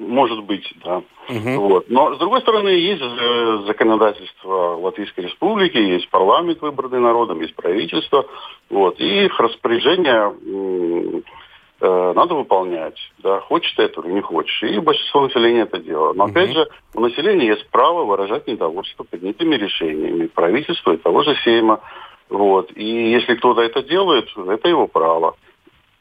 может 0.00 0.42
быть, 0.45 0.66
да. 0.83 1.02
Угу. 1.28 1.69
Вот. 1.69 1.90
Но, 1.90 2.14
с 2.14 2.19
другой 2.19 2.40
стороны, 2.40 2.69
есть 2.69 3.02
э, 3.02 3.62
законодательство 3.66 4.76
Латвийской 4.76 5.26
Республики, 5.26 5.76
есть 5.76 6.09
парламент, 6.09 6.61
выбранный 6.62 7.00
народом, 7.00 7.40
есть 7.42 7.54
правительство. 7.54 8.26
Вот. 8.71 8.99
И 8.99 9.26
их 9.26 9.38
распоряжение 9.38 10.35
э, 11.80 12.12
надо 12.14 12.35
выполнять. 12.35 12.97
Да, 13.19 13.40
хочешь 13.40 13.73
ты 13.73 13.83
этого 13.83 14.07
или 14.07 14.14
не 14.14 14.23
хочешь. 14.23 14.62
И 14.62 14.78
большинство 14.78 15.21
населения 15.21 15.62
это 15.62 15.78
делает. 15.78 16.16
Но, 16.16 16.25
угу. 16.25 16.30
опять 16.30 16.52
же, 16.52 16.66
у 16.95 17.00
населения 17.00 17.49
есть 17.49 17.69
право 17.69 18.04
выражать 18.04 18.47
недовольство 18.47 19.04
принятыми 19.04 19.54
решениями 19.57 20.26
правительства 20.28 20.92
и 20.92 20.97
того 20.97 21.23
же 21.23 21.37
Сейма. 21.45 21.80
Вот. 22.30 22.73
И 22.75 23.11
если 23.12 23.35
кто-то 23.35 23.61
это 23.61 23.83
делает, 23.83 24.28
это 24.35 24.66
его 24.69 24.87
право. 24.87 25.37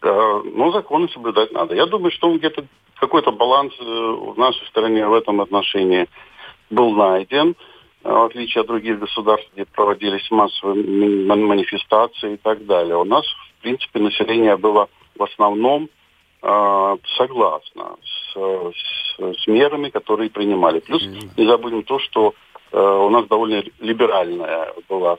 Э, 0.02 0.42
но 0.56 0.72
законы 0.72 1.10
соблюдать 1.10 1.52
надо. 1.52 1.76
Я 1.76 1.86
думаю, 1.86 2.12
что 2.12 2.34
где-то 2.34 2.64
какой-то 3.00 3.32
баланс 3.32 3.74
э, 3.80 3.84
в 3.84 4.38
нашей 4.38 4.66
стране 4.68 5.08
в 5.08 5.14
этом 5.14 5.42
отношении 5.42 6.08
был 6.70 6.92
найден, 6.92 7.56
э, 8.04 8.10
в 8.10 8.26
отличие 8.26 8.62
от 8.62 8.68
других 8.68 9.00
государств, 9.00 9.50
где 9.54 9.66
проводились 9.66 10.30
массовые 10.32 10.84
манифестации 11.36 12.34
и 12.34 12.38
так 12.38 12.66
далее. 12.66 12.98
У 12.98 13.06
нас, 13.06 13.26
в 13.58 13.62
принципе, 13.62 14.00
население 14.00 14.58
было 14.58 14.88
в 15.18 15.24
основном 15.24 15.90
согласно 17.18 17.98
с, 18.02 18.34
с, 18.34 19.42
с 19.42 19.48
мерами, 19.48 19.90
которые 19.90 20.30
принимали. 20.30 20.80
Плюс 20.80 21.06
не 21.36 21.46
забудем 21.46 21.84
то, 21.84 22.00
что 22.00 22.34
у 22.72 23.10
нас 23.10 23.28
довольно 23.28 23.62
либеральная 23.82 24.74
была 24.88 25.18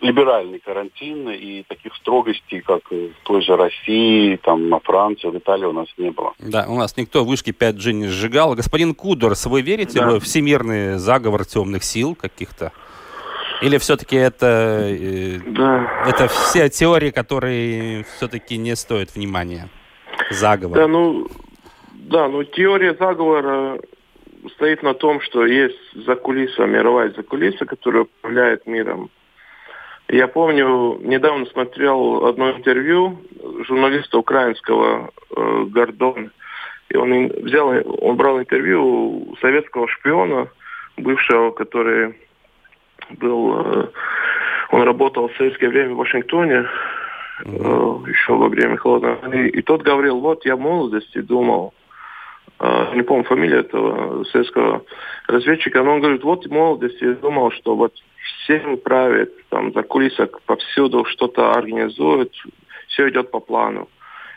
либеральный 0.00 0.58
карантин 0.58 1.28
и 1.30 1.62
таких 1.62 1.94
строгостей, 1.96 2.60
как 2.60 2.90
в 2.90 3.12
той 3.22 3.42
же 3.42 3.56
России, 3.56 4.36
там, 4.36 4.68
на 4.68 4.80
Франции, 4.80 5.28
в 5.28 5.36
Италии 5.36 5.64
у 5.64 5.72
нас 5.72 5.86
не 5.96 6.10
было. 6.10 6.32
Да, 6.38 6.66
у 6.68 6.76
нас 6.76 6.96
никто 6.96 7.24
вышки 7.24 7.50
5G 7.50 7.92
не 7.92 8.08
сжигал. 8.08 8.54
Господин 8.54 8.94
Кудорс, 8.94 9.46
вы 9.46 9.62
верите 9.62 10.00
да. 10.00 10.10
в 10.10 10.20
всемирный 10.20 10.98
заговор 10.98 11.44
темных 11.44 11.84
сил 11.84 12.14
каких-то? 12.14 12.72
Или 13.62 13.76
все-таки 13.78 14.16
это, 14.16 14.86
э, 14.88 15.38
да. 15.46 16.04
это 16.06 16.28
все 16.28 16.68
теории, 16.70 17.10
которые 17.10 18.04
все-таки 18.16 18.56
не 18.56 18.74
стоят 18.74 19.14
внимания? 19.14 19.68
Заговор. 20.30 20.78
Да, 20.78 20.86
ну, 20.86 21.26
да, 21.92 22.28
ну 22.28 22.42
теория 22.44 22.94
заговора 22.94 23.78
стоит 24.54 24.82
на 24.82 24.94
том, 24.94 25.20
что 25.20 25.44
есть 25.44 25.76
закулиса, 26.06 26.64
мировая 26.64 27.12
закулиса, 27.12 27.66
которая 27.66 28.04
управляет 28.04 28.66
миром. 28.66 29.10
Я 30.12 30.26
помню, 30.26 30.98
недавно 31.02 31.46
смотрел 31.46 32.26
одно 32.26 32.50
интервью 32.50 33.16
журналиста 33.68 34.18
украинского 34.18 35.12
э, 35.36 35.64
Гордон. 35.68 36.32
И 36.88 36.96
он 36.96 37.28
взял, 37.28 37.68
он 37.68 38.16
брал 38.16 38.40
интервью 38.40 39.30
у 39.30 39.36
советского 39.40 39.86
шпиона, 39.86 40.48
бывшего, 40.96 41.52
который 41.52 42.16
был, 43.10 43.60
э, 43.60 43.88
он 44.72 44.82
работал 44.82 45.28
в 45.28 45.36
советское 45.36 45.68
время 45.68 45.94
в 45.94 45.98
Вашингтоне, 45.98 46.66
э, 47.44 47.48
еще 48.08 48.34
во 48.34 48.48
время 48.48 48.78
холодной 48.78 49.14
войны. 49.14 49.48
И 49.50 49.62
тот 49.62 49.82
говорил, 49.82 50.18
вот 50.18 50.44
я 50.44 50.56
в 50.56 50.60
молодости 50.60 51.20
думал, 51.20 51.72
э, 52.58 52.94
не 52.96 53.02
помню 53.02 53.22
фамилию 53.22 53.60
этого 53.60 54.24
советского 54.24 54.82
разведчика, 55.28 55.84
но 55.84 55.94
он 55.94 56.00
говорит, 56.00 56.24
вот 56.24 56.46
в 56.46 56.50
молодости 56.50 57.12
думал, 57.12 57.52
что 57.52 57.76
вот 57.76 57.92
всем 58.42 58.76
правит, 58.78 59.32
там 59.48 59.72
за 59.72 59.82
кулисок 59.82 60.40
повсюду 60.42 61.04
что-то 61.04 61.52
организует, 61.52 62.32
все 62.88 63.08
идет 63.08 63.30
по 63.30 63.40
плану. 63.40 63.88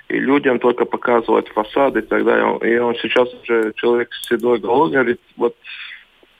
и 0.09 0.19
людям 0.19 0.59
только 0.59 0.85
показывать 0.85 1.49
фасады 1.49 1.99
и 1.99 2.03
так 2.03 2.23
далее. 2.23 2.59
И 2.61 2.77
он 2.77 2.95
сейчас 2.95 3.33
уже 3.33 3.73
человек 3.75 4.13
с 4.13 4.27
седой 4.27 4.59
головой 4.59 4.91
говорит, 4.91 5.21
вот 5.37 5.55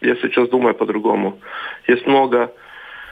я 0.02 0.16
сейчас 0.18 0.50
думаю 0.50 0.76
по-другому. 0.76 1.40
Есть 1.88 2.06
много 2.06 2.54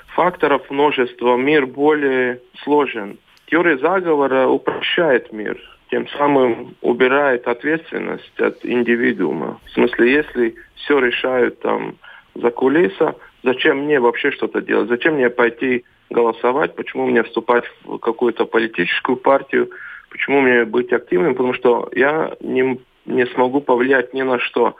факторов, 0.07 0.69
множество, 0.69 1.35
мир 1.37 1.65
более 1.65 2.41
сложен. 2.63 3.17
Теория 3.47 3.77
заговора 3.77 4.47
упрощает 4.47 5.31
мир, 5.31 5.57
тем 5.89 6.07
самым 6.09 6.75
убирает 6.81 7.47
ответственность 7.47 8.39
от 8.39 8.63
индивидуума. 8.63 9.59
В 9.65 9.71
смысле, 9.71 10.11
если 10.11 10.55
все 10.75 10.99
решают 10.99 11.59
там 11.61 11.95
за 12.35 12.51
кулиса, 12.51 13.15
зачем 13.43 13.79
мне 13.79 13.99
вообще 13.99 14.31
что-то 14.31 14.61
делать? 14.61 14.89
Зачем 14.89 15.15
мне 15.15 15.29
пойти 15.29 15.85
голосовать? 16.09 16.75
Почему 16.75 17.07
мне 17.07 17.23
вступать 17.23 17.63
в 17.83 17.97
какую-то 17.97 18.45
политическую 18.45 19.17
партию? 19.17 19.69
Почему 20.09 20.41
мне 20.41 20.65
быть 20.65 20.91
активным? 20.91 21.35
Потому 21.35 21.53
что 21.53 21.89
я 21.93 22.33
не, 22.41 22.79
не 23.05 23.25
смогу 23.27 23.61
повлиять 23.61 24.13
ни 24.13 24.21
на 24.21 24.39
что. 24.39 24.75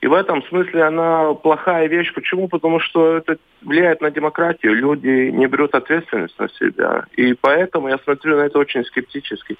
И 0.00 0.06
в 0.06 0.14
этом 0.14 0.42
смысле 0.44 0.82
она 0.84 1.34
плохая 1.34 1.88
вещь. 1.88 2.12
Почему? 2.14 2.48
Потому 2.48 2.80
что 2.80 3.16
это 3.16 3.38
влияет 3.62 4.00
на 4.00 4.10
демократию. 4.10 4.74
Люди 4.74 5.30
не 5.30 5.46
берут 5.46 5.74
ответственность 5.74 6.38
на 6.38 6.48
себя. 6.50 7.04
И 7.16 7.34
поэтому 7.34 7.88
я 7.88 7.98
смотрю 7.98 8.36
на 8.36 8.42
это 8.42 8.58
очень 8.58 8.84
скептически. 8.84 9.56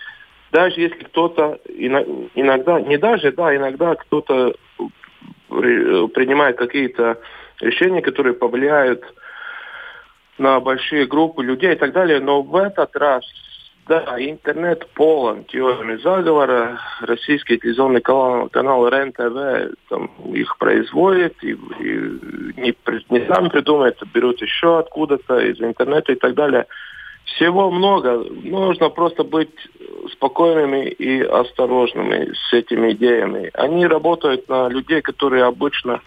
Даже 0.52 0.80
если 0.80 1.04
кто-то 1.04 1.58
иногда, 1.66 2.80
не 2.80 2.98
даже, 2.98 3.32
да, 3.32 3.54
иногда 3.56 3.94
кто-то 3.94 4.54
принимает 5.48 6.56
какие-то 6.56 7.18
решения, 7.60 8.02
которые 8.02 8.34
повлияют 8.34 9.04
на 10.38 10.60
большие 10.60 11.06
группы 11.06 11.42
людей 11.42 11.72
и 11.72 11.76
так 11.76 11.92
далее. 11.92 12.20
Но 12.20 12.42
в 12.42 12.56
этот 12.56 12.94
раз 12.96 13.24
да, 13.88 14.16
интернет 14.18 14.86
полон 14.94 15.44
теориями 15.44 15.96
заговора. 16.02 16.80
Российский 17.02 17.58
телевизионный 17.58 18.00
канал, 18.00 18.48
канал 18.48 18.88
РЕН-ТВ 18.88 19.76
там, 19.88 20.10
их 20.32 20.58
производит, 20.58 21.36
и, 21.42 21.52
и 21.52 21.56
не, 22.56 22.74
не 23.10 23.26
сам 23.26 23.48
придумают, 23.48 24.02
берут 24.12 24.42
еще 24.42 24.80
откуда-то 24.80 25.38
из 25.38 25.60
интернета 25.60 26.12
и 26.12 26.16
так 26.16 26.34
далее. 26.34 26.66
Всего 27.26 27.70
много. 27.70 28.24
Нужно 28.42 28.88
просто 28.88 29.22
быть 29.22 29.54
спокойными 30.12 30.88
и 30.88 31.22
осторожными 31.22 32.32
с 32.32 32.52
этими 32.52 32.92
идеями. 32.92 33.50
Они 33.54 33.86
работают 33.86 34.48
на 34.48 34.68
людей, 34.68 35.00
которые 35.00 35.44
обычно 35.44 36.00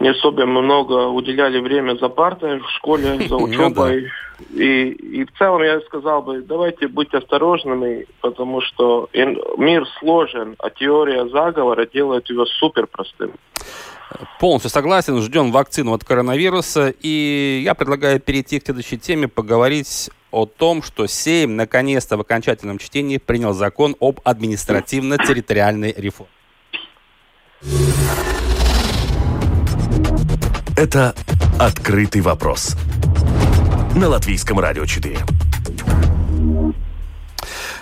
не 0.00 0.08
особо 0.08 0.46
много 0.46 1.08
уделяли 1.08 1.60
время 1.60 1.96
за 1.96 2.08
партой 2.08 2.58
в 2.58 2.68
школе, 2.70 3.18
за 3.28 3.38
ну 3.38 3.44
учебой. 3.44 4.10
И, 4.54 4.88
и 4.88 5.24
в 5.26 5.32
целом 5.36 5.62
я 5.62 5.80
сказал 5.82 6.22
бы, 6.22 6.40
давайте 6.40 6.88
быть 6.88 7.12
осторожными, 7.12 8.06
потому 8.22 8.62
что 8.62 9.10
мир 9.12 9.86
сложен, 9.98 10.56
а 10.58 10.70
теория 10.70 11.28
заговора 11.28 11.86
делает 11.86 12.28
его 12.30 12.46
супер 12.46 12.86
простым. 12.86 13.32
Полностью 14.40 14.70
согласен. 14.70 15.20
Ждем 15.20 15.52
вакцину 15.52 15.92
от 15.92 16.04
коронавируса. 16.04 16.92
И 17.00 17.60
я 17.62 17.74
предлагаю 17.74 18.18
перейти 18.18 18.58
к 18.58 18.64
следующей 18.64 18.98
теме, 18.98 19.28
поговорить 19.28 20.10
о 20.32 20.46
том, 20.46 20.82
что 20.82 21.06
Сейм 21.06 21.56
наконец-то 21.56 22.16
в 22.16 22.20
окончательном 22.22 22.78
чтении 22.78 23.18
принял 23.18 23.52
закон 23.52 23.94
об 24.00 24.20
административно-территориальной 24.24 25.94
реформе. 25.96 26.32
Это 30.80 31.14
«Открытый 31.58 32.22
вопрос» 32.22 32.74
на 33.94 34.08
Латвийском 34.08 34.58
радио 34.58 34.86
4. 34.86 35.18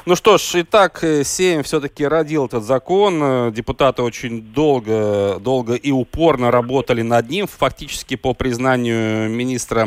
Ну 0.04 0.16
что 0.16 0.36
ж, 0.36 0.42
итак, 0.54 1.04
Сейм 1.22 1.62
все-таки 1.62 2.04
родил 2.04 2.46
этот 2.46 2.64
закон. 2.64 3.52
Депутаты 3.52 4.02
очень 4.02 4.42
долго, 4.42 5.38
долго 5.38 5.74
и 5.74 5.92
упорно 5.92 6.50
работали 6.50 7.02
над 7.02 7.30
ним. 7.30 7.46
Фактически, 7.46 8.16
по 8.16 8.34
признанию 8.34 9.30
министра 9.30 9.86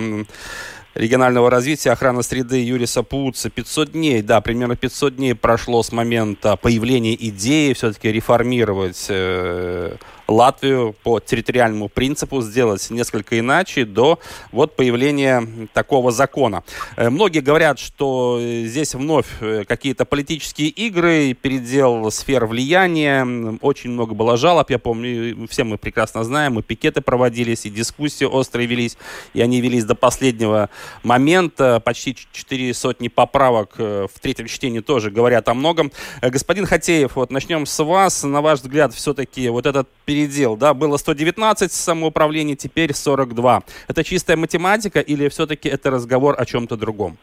регионального 0.95 1.49
развития 1.49 1.91
охраны 1.91 2.23
среды 2.23 2.63
Юриса 2.63 3.03
Пуца 3.03 3.49
500 3.49 3.91
дней, 3.91 4.21
да, 4.21 4.39
примерно 4.39 4.77
500 4.77 5.17
дней 5.17 5.35
прошло 5.35 5.83
с 5.83 5.91
момента 5.91 6.55
появления 6.55 7.15
идеи 7.15 7.73
все-таки 7.73 8.09
реформировать 8.09 9.07
э, 9.09 9.97
Латвию 10.31 10.95
по 11.03 11.19
территориальному 11.19 11.89
принципу 11.89 12.41
сделать 12.41 12.89
несколько 12.89 13.37
иначе 13.37 13.85
до 13.85 14.19
вот 14.51 14.75
появления 14.75 15.67
такого 15.73 16.11
закона. 16.11 16.63
Э, 16.95 17.09
многие 17.09 17.39
говорят, 17.39 17.79
что 17.79 18.39
здесь 18.41 18.95
вновь 18.95 19.27
э, 19.41 19.63
какие-то 19.67 20.05
политические 20.05 20.69
игры, 20.69 21.33
передел 21.33 22.09
сфер 22.11 22.45
влияния. 22.45 23.57
Очень 23.61 23.91
много 23.91 24.13
было 24.13 24.37
жалоб, 24.37 24.69
я 24.69 24.79
помню, 24.79 25.47
все 25.49 25.63
мы 25.63 25.77
прекрасно 25.77 26.23
знаем, 26.23 26.59
и 26.59 26.61
пикеты 26.61 27.01
проводились, 27.01 27.65
и 27.65 27.69
дискуссии 27.69 28.25
острые 28.25 28.67
велись, 28.67 28.97
и 29.33 29.41
они 29.41 29.61
велись 29.61 29.83
до 29.85 29.95
последнего 29.95 30.69
момента. 31.03 31.79
Почти 31.79 32.15
четыре 32.31 32.73
сотни 32.73 33.09
поправок 33.09 33.73
э, 33.77 34.07
в 34.13 34.19
третьем 34.19 34.47
чтении 34.47 34.79
тоже 34.79 35.11
говорят 35.11 35.49
о 35.49 35.53
многом. 35.53 35.91
Господин 36.21 36.65
Хатеев, 36.65 37.15
вот 37.15 37.31
начнем 37.31 37.65
с 37.65 37.83
вас. 37.83 38.23
На 38.23 38.41
ваш 38.41 38.59
взгляд, 38.59 38.93
все-таки 38.93 39.49
вот 39.49 39.65
этот 39.65 39.89
период 40.05 40.20
передел, 40.21 40.55
да, 40.55 40.73
было 40.73 40.97
119 40.97 41.71
самоуправлений, 41.71 42.55
теперь 42.55 42.93
42. 42.93 43.61
Это 43.87 44.03
чистая 44.03 44.37
математика 44.37 44.99
или 44.99 45.27
все-таки 45.29 45.69
это 45.69 45.91
разговор 45.91 46.35
о 46.37 46.45
чем-то 46.45 46.77
другом? 46.77 47.17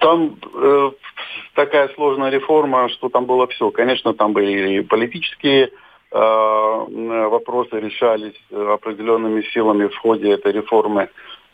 Там 0.00 0.36
э, 0.54 0.90
такая 1.54 1.88
сложная 1.94 2.30
реформа, 2.30 2.88
что 2.88 3.08
там 3.08 3.24
было 3.26 3.46
все. 3.46 3.70
Конечно, 3.70 4.14
там 4.14 4.32
были 4.32 4.78
и 4.78 4.80
политические 4.82 5.66
э, 5.66 5.68
вопросы 7.30 7.80
решались 7.80 8.36
определенными 8.50 9.42
силами 9.52 9.86
в 9.86 9.96
ходе 9.96 10.32
этой 10.32 10.52
реформы, 10.52 11.08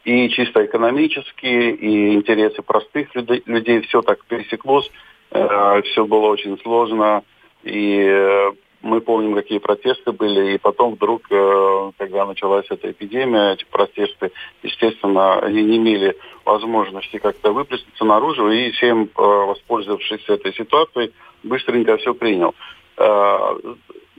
и 0.04 0.28
чисто 0.30 0.64
экономические, 0.64 1.74
и 1.74 2.14
интересы 2.14 2.62
простых 2.62 3.14
людей, 3.14 3.42
людей 3.46 3.80
все 3.82 4.02
так 4.02 4.24
пересеклось, 4.24 4.90
э, 5.30 5.82
все 5.84 6.04
было 6.04 6.26
очень 6.26 6.58
сложно, 6.62 7.22
и 7.62 8.02
э, 8.02 8.52
мы 8.82 9.00
помним, 9.00 9.34
какие 9.34 9.58
протесты 9.58 10.12
были, 10.12 10.54
и 10.54 10.58
потом 10.58 10.94
вдруг, 10.94 11.22
э, 11.30 11.90
когда 11.98 12.26
началась 12.26 12.66
эта 12.68 12.90
эпидемия, 12.90 13.52
эти 13.52 13.64
протесты, 13.64 14.32
естественно, 14.62 15.38
они 15.38 15.62
не 15.62 15.76
имели 15.76 16.16
возможности 16.44 17.18
как-то 17.18 17.52
выплеснуться 17.52 18.04
наружу, 18.04 18.50
и 18.50 18.70
всем, 18.72 19.04
э, 19.04 19.08
воспользовавшись 19.16 20.28
этой 20.28 20.52
ситуацией, 20.54 21.12
быстренько 21.44 21.96
все 21.98 22.12
принял. 22.12 22.54
Э, 22.98 23.56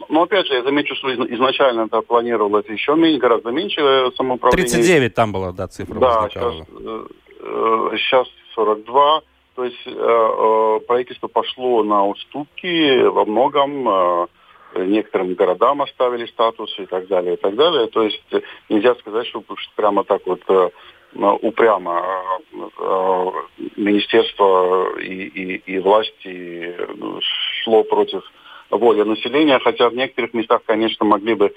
но 0.09 0.23
опять 0.23 0.47
же, 0.47 0.55
я 0.55 0.63
замечу, 0.63 0.95
что 0.95 1.13
изначально 1.13 1.81
это 1.81 2.01
планировалось 2.01 2.65
еще 2.67 2.95
меньше, 2.95 3.19
гораздо 3.19 3.51
меньше 3.51 4.11
самоуправления. 4.15 4.69
39 4.69 5.13
там 5.13 5.31
была, 5.31 5.51
да, 5.51 5.67
цифра 5.67 5.99
Да, 5.99 6.29
сейчас, 6.29 6.55
сейчас 7.99 8.27
42. 8.55 9.21
То 9.55 9.65
есть 9.65 9.83
правительство 10.87 11.27
пошло 11.27 11.83
на 11.83 12.07
уступки 12.07 13.03
во 13.03 13.23
многом 13.25 14.27
некоторым 14.75 15.33
городам 15.33 15.81
оставили 15.81 16.25
статус 16.25 16.73
и 16.79 16.85
так 16.85 17.07
далее, 17.07 17.35
и 17.35 17.37
так 17.37 17.55
далее. 17.55 17.87
То 17.87 18.03
есть 18.03 18.23
э, 18.31 18.41
нельзя 18.69 18.95
сказать, 18.95 19.27
что 19.27 19.43
прямо 19.75 20.03
так 20.03 20.25
вот 20.25 20.41
э, 20.47 20.69
упрямо 21.41 22.03
э, 22.51 23.31
министерство 23.77 24.97
и, 24.99 25.25
и, 25.25 25.55
и 25.65 25.79
власти 25.79 26.75
шло 27.63 27.83
против 27.83 28.23
воли 28.69 29.03
населения, 29.03 29.59
хотя 29.59 29.89
в 29.89 29.95
некоторых 29.95 30.33
местах, 30.33 30.61
конечно, 30.65 31.05
могли 31.05 31.35
бы 31.35 31.53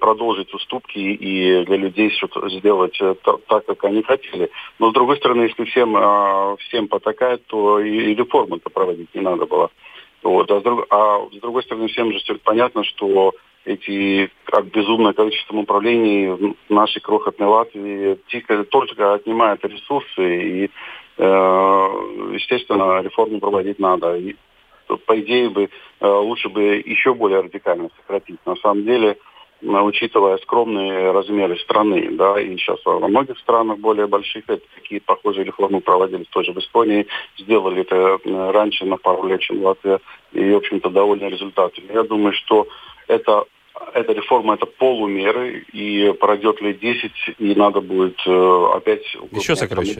продолжить 0.00 0.52
уступки 0.52 0.98
и 0.98 1.64
для 1.64 1.76
людей 1.76 2.10
что-то 2.10 2.48
сделать 2.48 2.98
так, 2.98 3.66
как 3.66 3.84
они 3.84 4.02
хотели. 4.02 4.50
Но, 4.80 4.90
с 4.90 4.94
другой 4.94 5.18
стороны, 5.18 5.42
если 5.42 5.64
всем, 5.64 6.56
всем 6.56 6.88
потакает, 6.88 7.46
то 7.46 7.78
и 7.78 8.14
реформы-то 8.14 8.70
проводить 8.70 9.14
не 9.14 9.20
надо 9.20 9.46
было. 9.46 9.70
Вот. 10.22 10.50
А, 10.50 10.60
с 10.60 10.62
друг, 10.62 10.86
а 10.90 11.26
с 11.32 11.40
другой 11.40 11.62
стороны, 11.62 11.88
всем 11.88 12.12
же 12.12 12.20
понятно, 12.42 12.84
что 12.84 13.32
эти 13.64 14.30
как 14.44 14.66
безумное 14.66 15.12
количество 15.12 15.56
управлений 15.56 16.28
в 16.28 16.54
нашей 16.72 17.00
крохотной 17.00 17.46
Латвии 17.46 18.18
тихо, 18.28 18.64
только 18.64 19.14
отнимает 19.14 19.64
ресурсы 19.64 20.64
и, 20.64 20.70
э, 21.18 21.24
естественно, 22.32 23.02
реформу 23.02 23.38
проводить 23.40 23.78
надо. 23.78 24.16
И, 24.16 24.34
по 25.06 25.20
идее 25.20 25.50
бы 25.50 25.68
э, 26.00 26.06
лучше 26.06 26.48
бы 26.48 26.82
еще 26.84 27.14
более 27.14 27.40
радикально 27.40 27.90
сократить. 27.96 28.38
На 28.46 28.56
самом 28.56 28.84
деле, 28.84 29.18
учитывая 29.62 30.38
скромные 30.38 31.10
размеры 31.10 31.56
страны, 31.58 32.10
да, 32.12 32.40
и 32.40 32.56
сейчас 32.56 32.78
во 32.84 33.06
многих 33.08 33.38
странах 33.38 33.78
более 33.78 34.06
больших 34.06 34.44
такие 34.46 35.00
похожие 35.00 35.44
реформы 35.44 35.80
проводились 35.80 36.28
тоже 36.28 36.52
в 36.52 36.58
Эстонии, 36.58 37.06
сделали 37.38 37.82
это 37.82 38.18
раньше 38.52 38.84
на 38.84 38.96
пару 38.96 39.26
лет, 39.26 39.40
чем 39.40 39.62
Латвия, 39.62 40.00
и, 40.32 40.50
в 40.50 40.56
общем-то, 40.56 40.90
довольны 40.90 41.24
результатами. 41.24 41.92
Я 41.92 42.02
думаю, 42.02 42.32
что 42.32 42.66
это 43.06 43.44
эта 43.94 44.12
реформа 44.12 44.54
это 44.54 44.66
полумеры, 44.66 45.64
и 45.72 46.12
пройдет 46.20 46.60
лет 46.60 46.80
10, 46.80 47.12
и 47.38 47.54
надо 47.54 47.80
будет 47.80 48.18
э, 48.26 48.66
опять 48.74 49.02
еще 49.32 49.56
сокращать. 49.56 49.98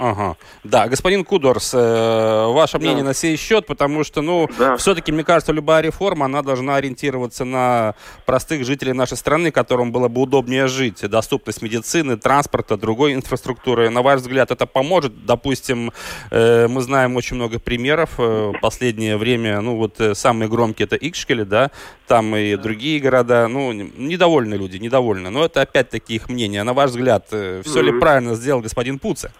Ага. 0.00 0.36
Да, 0.64 0.88
господин 0.88 1.24
Кудорс, 1.24 1.72
э, 1.74 2.46
ваше 2.52 2.78
мнение 2.78 3.02
да. 3.02 3.08
на 3.08 3.14
сей 3.14 3.36
счет, 3.36 3.66
потому 3.66 4.04
что, 4.04 4.22
ну, 4.22 4.48
да. 4.58 4.76
все-таки, 4.76 5.12
мне 5.12 5.24
кажется, 5.24 5.52
любая 5.52 5.82
реформа, 5.82 6.26
она 6.26 6.42
должна 6.42 6.76
ориентироваться 6.76 7.44
на 7.44 7.94
простых 8.26 8.64
жителей 8.64 8.92
нашей 8.92 9.16
страны, 9.16 9.50
которым 9.50 9.90
было 9.92 10.08
бы 10.08 10.22
удобнее 10.22 10.66
жить. 10.68 11.00
Доступность 11.08 11.62
медицины, 11.62 12.16
транспорта, 12.16 12.76
другой 12.76 13.14
инфраструктуры. 13.14 13.90
На 13.90 14.02
ваш 14.02 14.20
взгляд, 14.20 14.50
это 14.50 14.66
поможет? 14.66 15.24
Допустим, 15.24 15.92
э, 16.30 16.68
мы 16.68 16.80
знаем 16.82 17.16
очень 17.16 17.36
много 17.36 17.58
примеров. 17.58 18.10
Э, 18.18 18.52
последнее 18.60 19.16
время, 19.16 19.60
ну, 19.60 19.76
вот 19.76 20.00
э, 20.00 20.14
самые 20.14 20.48
громкие 20.48 20.86
это 20.86 20.96
Икшкели, 20.96 21.42
да, 21.42 21.70
там 22.06 22.34
и 22.36 22.56
да. 22.56 22.62
Другие 22.98 23.00
города 23.00 23.48
ну, 23.48 23.72
недовольны 23.72 24.54
люди, 24.54 24.78
недовольны. 24.78 25.30
Но 25.30 25.44
это 25.44 25.62
опять-таки 25.62 26.14
их 26.14 26.28
мнение. 26.28 26.62
На 26.62 26.72
ваш 26.72 26.90
взгляд, 26.90 27.26
э, 27.32 27.62
все 27.64 27.80
mm-hmm. 27.80 27.82
ли 27.82 28.00
правильно 28.00 28.34
сделал 28.34 28.60
господин 28.60 28.98
Пуце? 28.98 29.30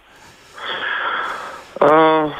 А, 1.79 2.31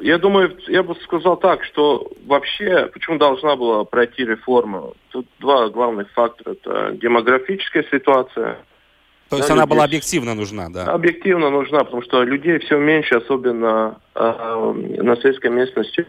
я 0.00 0.18
думаю, 0.18 0.56
я 0.68 0.82
бы 0.82 0.94
сказал 1.04 1.36
так, 1.36 1.64
что 1.64 2.10
вообще, 2.26 2.88
почему 2.92 3.18
должна 3.18 3.56
была 3.56 3.84
пройти 3.84 4.24
реформа? 4.24 4.92
Тут 5.10 5.26
два 5.38 5.68
главных 5.68 6.10
фактора. 6.12 6.52
Это 6.52 6.92
демографическая 6.92 7.84
ситуация. 7.90 8.56
То 9.28 9.36
есть 9.36 9.48
да, 9.48 9.54
она 9.54 9.62
людей... 9.62 9.74
была 9.74 9.84
объективно 9.84 10.34
нужна, 10.34 10.68
да? 10.70 10.84
Объективно 10.92 11.50
нужна, 11.50 11.84
потому 11.84 12.02
что 12.02 12.24
людей 12.24 12.58
все 12.58 12.78
меньше, 12.78 13.14
особенно 13.14 14.00
э, 14.14 14.72
на 15.02 15.16
сельской 15.16 15.50
местности. 15.50 16.06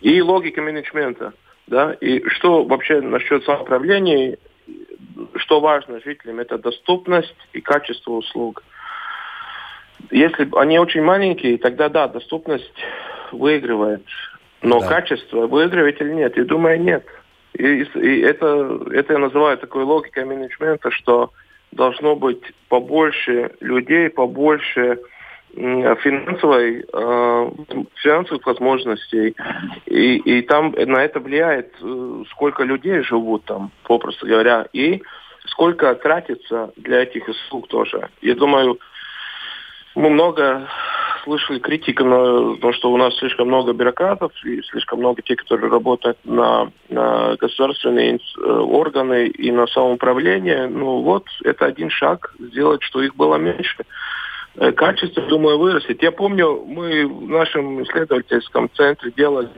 И 0.00 0.20
логика 0.22 0.60
менеджмента. 0.62 1.32
Да? 1.66 1.94
И 1.94 2.26
что 2.28 2.64
вообще 2.64 3.00
насчет 3.00 3.44
самоуправления, 3.44 4.38
что 5.36 5.60
важно 5.60 6.00
жителям, 6.00 6.40
это 6.40 6.58
доступность 6.58 7.36
и 7.52 7.60
качество 7.60 8.12
услуг. 8.12 8.62
Если 10.10 10.48
они 10.56 10.78
очень 10.78 11.02
маленькие, 11.02 11.58
тогда 11.58 11.88
да, 11.88 12.08
доступность 12.08 12.74
выигрывает. 13.30 14.04
Но 14.60 14.80
да. 14.80 14.88
качество 14.88 15.46
выигрывает 15.46 16.00
или 16.00 16.12
нет? 16.12 16.36
Я 16.36 16.44
думаю, 16.44 16.80
нет. 16.80 17.06
И, 17.54 17.82
и 17.82 18.20
это, 18.20 18.80
это 18.92 19.12
я 19.12 19.18
называю 19.18 19.58
такой 19.58 19.84
логикой 19.84 20.24
менеджмента, 20.24 20.90
что 20.90 21.30
должно 21.70 22.16
быть 22.16 22.42
побольше 22.68 23.52
людей, 23.60 24.08
побольше 24.08 24.98
финансовой, 25.54 26.84
э, 26.92 27.50
финансовых 27.96 28.46
возможностей. 28.46 29.34
И, 29.86 30.16
и 30.16 30.42
там 30.42 30.72
на 30.72 31.04
это 31.04 31.20
влияет, 31.20 31.74
э, 31.80 32.22
сколько 32.30 32.64
людей 32.64 33.02
живут 33.02 33.44
там, 33.44 33.70
попросту 33.84 34.26
говоря, 34.26 34.66
и 34.72 35.02
сколько 35.46 35.94
тратится 35.94 36.72
для 36.76 37.02
этих 37.02 37.28
услуг 37.28 37.68
тоже. 37.68 38.08
Я 38.22 38.34
думаю, 38.34 38.78
мы 39.94 40.10
много 40.10 40.68
слышали 41.24 41.58
критики 41.58 42.02
на 42.02 42.56
то, 42.56 42.72
что 42.72 42.90
у 42.90 42.96
нас 42.96 43.16
слишком 43.18 43.48
много 43.48 43.72
бюрократов 43.72 44.32
и 44.44 44.62
слишком 44.62 45.00
много 45.00 45.22
тех, 45.22 45.38
которые 45.38 45.70
работают 45.70 46.18
на, 46.24 46.72
на 46.88 47.36
государственные 47.36 48.16
э, 48.16 48.40
органы 48.40 49.28
и 49.28 49.50
на 49.52 49.66
самоуправление. 49.66 50.66
Ну 50.66 51.02
вот, 51.02 51.26
это 51.44 51.66
один 51.66 51.90
шаг 51.90 52.34
сделать, 52.38 52.82
что 52.82 53.02
их 53.02 53.14
было 53.14 53.36
меньше. 53.36 53.84
Э, 54.56 54.72
качество, 54.72 55.22
думаю, 55.22 55.58
вырастет. 55.58 56.02
Я 56.02 56.12
помню, 56.12 56.62
мы 56.66 57.06
в 57.06 57.28
нашем 57.28 57.82
исследовательском 57.82 58.70
центре 58.74 59.10
делали 59.16 59.50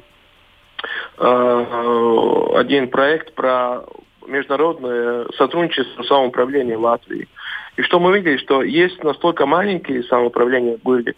э, 1.18 2.46
один 2.54 2.88
проект 2.88 3.34
про 3.34 3.84
международное 4.26 5.26
сотрудничество 5.36 6.02
самоуправления 6.04 6.78
Латвии. 6.78 7.28
И 7.76 7.82
что 7.82 7.98
мы 7.98 8.16
видели, 8.16 8.36
что 8.36 8.62
есть 8.62 9.02
настолько 9.02 9.46
маленькие 9.46 10.04
самоуправления 10.04 10.78
были, 10.82 11.16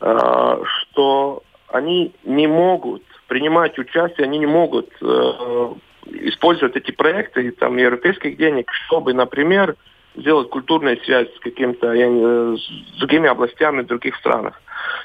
э, 0.00 0.62
что 0.64 1.42
они 1.68 2.14
не 2.24 2.46
могут 2.46 3.02
принимать 3.28 3.78
участие, 3.78 4.24
они 4.24 4.38
не 4.38 4.46
могут 4.46 4.88
э, 5.02 5.74
использовать 6.06 6.76
эти 6.76 6.92
проекты 6.92 7.50
там, 7.52 7.76
европейских 7.76 8.38
денег, 8.38 8.70
чтобы, 8.72 9.12
например, 9.12 9.76
сделать 10.14 10.50
культурную 10.50 10.98
связь 11.04 11.28
с 11.34 11.38
каким-то, 11.40 11.92
с 11.92 12.98
другими 12.98 13.28
областями 13.28 13.82
в 13.82 13.86
других 13.86 14.16
странах. 14.16 14.60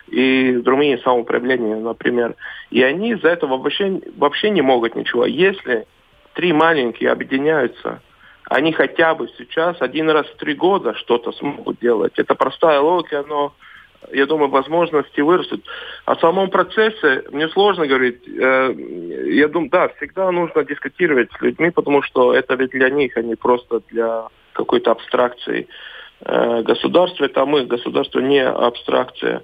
И 0.07 0.61
в 0.63 0.67
Румынии 0.67 1.01
самоуправление, 1.03 1.75
например. 1.75 2.35
И 2.69 2.81
они 2.81 3.11
из-за 3.11 3.29
этого 3.29 3.57
вообще, 3.57 4.01
вообще 4.17 4.49
не 4.49 4.61
могут 4.61 4.95
ничего. 4.95 5.25
Если 5.25 5.85
три 6.33 6.53
маленькие 6.53 7.11
объединяются, 7.11 8.01
они 8.49 8.71
хотя 8.71 9.13
бы 9.15 9.29
сейчас 9.37 9.77
один 9.81 10.09
раз 10.09 10.25
в 10.27 10.37
три 10.37 10.55
года 10.55 10.93
что-то 10.95 11.31
смогут 11.33 11.79
делать. 11.79 12.13
Это 12.17 12.35
простая 12.35 12.79
логика, 12.79 13.23
но 13.27 13.53
я 14.11 14.25
думаю, 14.25 14.49
возможности 14.49 15.21
вырастут. 15.21 15.65
О 16.05 16.15
самом 16.15 16.49
процессе 16.49 17.23
мне 17.31 17.49
сложно 17.49 17.87
говорить. 17.87 18.21
Э, 18.27 18.73
я 19.25 19.47
думаю, 19.47 19.69
да, 19.69 19.89
всегда 19.97 20.31
нужно 20.31 20.63
дискутировать 20.63 21.29
с 21.31 21.41
людьми, 21.41 21.71
потому 21.71 22.01
что 22.03 22.33
это 22.33 22.55
ведь 22.55 22.71
для 22.71 22.89
них, 22.89 23.17
а 23.17 23.21
не 23.21 23.35
просто 23.35 23.81
для 23.89 24.27
какой-то 24.57 24.91
абстракции. 24.91 25.67
Э, 26.25 26.61
государство 26.63 27.25
это 27.25 27.45
мы, 27.45 27.65
государство 27.65 28.19
не 28.19 28.43
абстракция. 28.43 29.43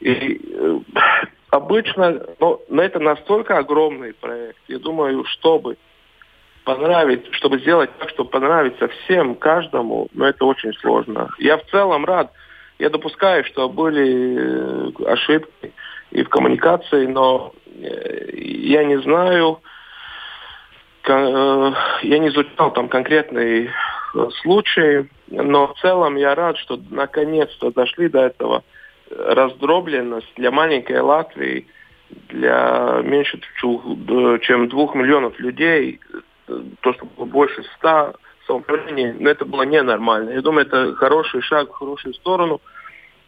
И 0.00 0.40
э, 0.44 0.78
обычно, 1.50 2.26
но, 2.38 2.60
но 2.68 2.82
это 2.82 3.00
настолько 3.00 3.58
огромный 3.58 4.12
проект. 4.12 4.60
Я 4.68 4.78
думаю, 4.78 5.24
чтобы 5.24 5.76
понравить, 6.64 7.26
чтобы 7.32 7.58
сделать 7.58 7.90
так, 7.98 8.10
чтобы 8.10 8.30
понравиться 8.30 8.88
всем, 8.88 9.34
каждому, 9.34 10.08
но 10.12 10.26
это 10.26 10.44
очень 10.44 10.74
сложно. 10.74 11.30
Я 11.38 11.56
в 11.56 11.64
целом 11.70 12.04
рад, 12.04 12.30
я 12.78 12.90
допускаю, 12.90 13.44
что 13.44 13.68
были 13.68 14.36
э, 14.38 15.12
ошибки 15.12 15.72
и 16.10 16.22
в 16.22 16.28
коммуникации, 16.28 17.06
но 17.06 17.52
я 17.72 18.84
не 18.84 19.00
знаю, 19.00 19.60
я 21.06 22.18
не 22.18 22.28
изучал 22.28 22.72
там 22.72 22.88
конкретный 22.88 23.70
случаи, 24.42 25.08
но 25.28 25.68
в 25.68 25.78
целом 25.80 26.16
я 26.16 26.34
рад, 26.34 26.58
что 26.58 26.78
наконец-то 26.90 27.70
дошли 27.70 28.08
до 28.08 28.26
этого. 28.26 28.62
Раздробленность 29.10 30.32
для 30.36 30.50
маленькой 30.50 31.00
Латвии, 31.00 31.66
для 32.28 33.00
меньше 33.02 33.40
чем 33.60 34.68
двух 34.68 34.94
миллионов 34.94 35.38
людей, 35.40 36.00
то, 36.46 36.92
что 36.92 37.06
было 37.16 37.24
больше 37.24 37.62
ста 37.76 38.12
самоуправлений, 38.46 39.12
но 39.12 39.30
это 39.30 39.44
было 39.44 39.62
ненормально. 39.62 40.30
Я 40.30 40.42
думаю, 40.42 40.66
это 40.66 40.94
хороший 40.96 41.40
шаг 41.42 41.70
в 41.70 41.74
хорошую 41.74 42.14
сторону. 42.14 42.60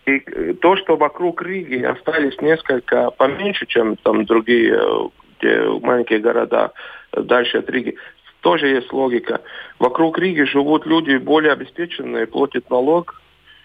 И 0.04 0.18
то, 0.54 0.76
что 0.76 0.96
вокруг 0.96 1.42
Риги 1.42 1.80
остались 1.82 2.40
несколько 2.40 3.10
поменьше, 3.12 3.66
чем 3.66 3.96
там 3.96 4.24
другие 4.24 4.76
маленькие 5.80 6.20
города 6.20 6.72
дальше 7.12 7.58
от 7.58 7.70
Риги, 7.70 7.96
тоже 8.40 8.68
есть 8.68 8.92
логика. 8.92 9.40
Вокруг 9.78 10.18
Риги 10.18 10.42
живут 10.42 10.86
люди 10.86 11.16
более 11.16 11.52
обеспеченные, 11.52 12.26
платят 12.26 12.68
налог, 12.70 13.20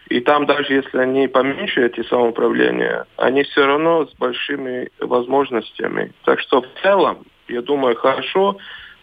и 0.10 0.22
там 0.22 0.46
даже 0.46 0.74
если 0.74 0.98
они 1.00 1.28
поменьше 1.28 1.86
эти 1.86 2.04
самоуправления, 2.04 3.06
они 3.18 3.44
все 3.44 3.66
равно 3.66 4.06
с 4.06 4.14
большими 4.16 4.90
возможностями. 5.00 6.14
Так 6.24 6.40
что 6.40 6.62
в 6.62 6.68
целом, 6.82 7.26
я 7.48 7.62
думаю, 7.62 7.96
хорошо 7.96 8.58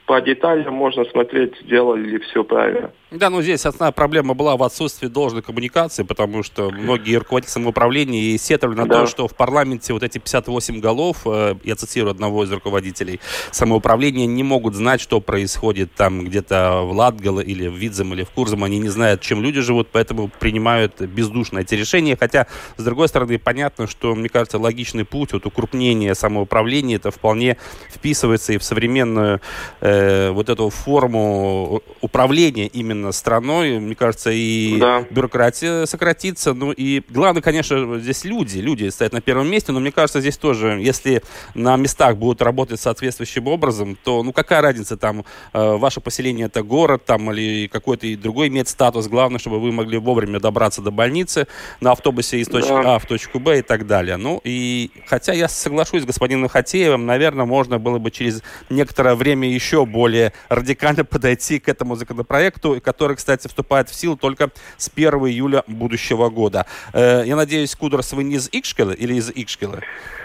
по 0.06 0.20
деталям 0.20 0.74
можно 0.74 1.04
смотреть, 1.06 1.54
сделали 1.62 2.02
ли 2.02 2.18
все 2.18 2.44
правильно. 2.44 2.90
Да, 3.10 3.30
ну 3.30 3.40
здесь 3.40 3.64
основная 3.64 3.92
проблема 3.92 4.34
была 4.34 4.56
в 4.56 4.62
отсутствии 4.62 5.06
должной 5.06 5.40
коммуникации, 5.42 6.02
потому 6.02 6.42
что 6.42 6.70
многие 6.70 7.16
руководители 7.16 7.52
самоуправления 7.52 8.20
и 8.20 8.38
сетовали 8.38 8.76
на 8.76 8.86
да. 8.86 9.00
то, 9.00 9.06
что 9.06 9.28
в 9.28 9.34
парламенте 9.34 9.92
вот 9.92 10.02
эти 10.02 10.18
58 10.18 10.80
голов, 10.80 11.18
э, 11.24 11.54
я 11.62 11.76
цитирую 11.76 12.10
одного 12.10 12.44
из 12.44 12.52
руководителей 12.52 13.20
самоуправления, 13.50 14.26
не 14.26 14.42
могут 14.42 14.74
знать, 14.74 15.00
что 15.00 15.20
происходит 15.20 15.94
там 15.94 16.24
где-то 16.24 16.82
в 16.82 16.92
Латгале 16.92 17.42
или 17.44 17.68
в 17.68 17.74
Видзем 17.74 18.12
или 18.14 18.24
в 18.24 18.30
Курзам. 18.30 18.64
Они 18.64 18.78
не 18.80 18.88
знают, 18.88 19.20
чем 19.20 19.42
люди 19.42 19.60
живут, 19.60 19.88
поэтому 19.92 20.28
принимают 20.40 21.00
бездушно 21.00 21.60
эти 21.60 21.76
решения. 21.76 22.16
Хотя, 22.16 22.48
с 22.76 22.84
другой 22.84 23.08
стороны, 23.08 23.38
понятно, 23.38 23.86
что, 23.86 24.14
мне 24.14 24.28
кажется, 24.28 24.58
логичный 24.58 25.04
путь, 25.04 25.32
вот 25.32 25.46
укрупнение 25.46 26.14
самоуправления, 26.14 26.96
это 26.96 27.10
вполне 27.10 27.56
вписывается 27.90 28.52
и 28.52 28.58
в 28.58 28.64
современную 28.64 29.40
э, 29.80 29.93
вот 30.32 30.48
эту 30.48 30.70
форму 30.70 31.82
управления 32.00 32.66
именно 32.66 33.12
страной, 33.12 33.78
мне 33.78 33.94
кажется, 33.94 34.30
и 34.32 34.78
да. 34.78 35.04
бюрократия 35.10 35.86
сократится. 35.86 36.54
Ну 36.54 36.72
и 36.72 37.02
главное, 37.08 37.42
конечно, 37.42 37.98
здесь 37.98 38.24
люди. 38.24 38.58
Люди 38.58 38.88
стоят 38.88 39.12
на 39.12 39.20
первом 39.20 39.48
месте, 39.48 39.72
но 39.72 39.80
мне 39.80 39.92
кажется, 39.92 40.20
здесь 40.20 40.36
тоже, 40.36 40.78
если 40.80 41.22
на 41.54 41.76
местах 41.76 42.16
будут 42.16 42.42
работать 42.42 42.80
соответствующим 42.80 43.46
образом, 43.46 43.96
то 44.02 44.22
ну 44.22 44.32
какая 44.32 44.60
разница 44.60 44.96
там, 44.96 45.24
э, 45.52 45.76
ваше 45.76 46.00
поселение 46.00 46.46
это 46.46 46.62
город 46.62 47.04
там 47.04 47.32
или 47.32 47.68
какой-то 47.68 48.06
другой 48.16 48.48
имеет 48.48 48.68
статус. 48.68 49.08
Главное, 49.08 49.38
чтобы 49.38 49.60
вы 49.60 49.72
могли 49.72 49.98
вовремя 49.98 50.40
добраться 50.40 50.82
до 50.82 50.90
больницы 50.90 51.46
на 51.80 51.92
автобусе 51.92 52.38
из 52.38 52.48
точки 52.48 52.68
да. 52.68 52.94
А 52.94 52.98
в 52.98 53.06
точку 53.06 53.38
Б 53.38 53.58
и 53.58 53.62
так 53.62 53.86
далее. 53.86 54.16
Ну 54.16 54.40
и 54.44 54.90
хотя 55.06 55.32
я 55.32 55.48
соглашусь 55.48 56.02
с 56.02 56.06
господином 56.06 56.48
Хатеевым, 56.48 57.06
наверное, 57.06 57.46
можно 57.46 57.78
было 57.78 57.98
бы 57.98 58.10
через 58.10 58.42
некоторое 58.70 59.14
время 59.14 59.48
еще 59.48 59.83
еще 59.84 59.86
более 59.86 60.32
радикально 60.48 61.04
подойти 61.10 61.58
к 61.58 61.68
этому 61.68 61.96
законопроекту, 61.96 62.80
который, 62.82 63.16
кстати, 63.16 63.48
вступает 63.48 63.88
в 63.88 63.94
силу 63.94 64.16
только 64.16 64.50
с 64.76 64.90
1 64.94 65.12
июля 65.26 65.62
будущего 65.66 66.30
года. 66.30 66.66
Э, 66.92 67.22
я 67.24 67.36
надеюсь, 67.36 67.74
Кудрас, 67.74 68.12
вы 68.12 68.24
не 68.24 68.36
из 68.36 68.48
Икшкелы 68.52 68.94
или 68.94 69.14
из 69.14 69.30
Икшкелы? 69.30 69.80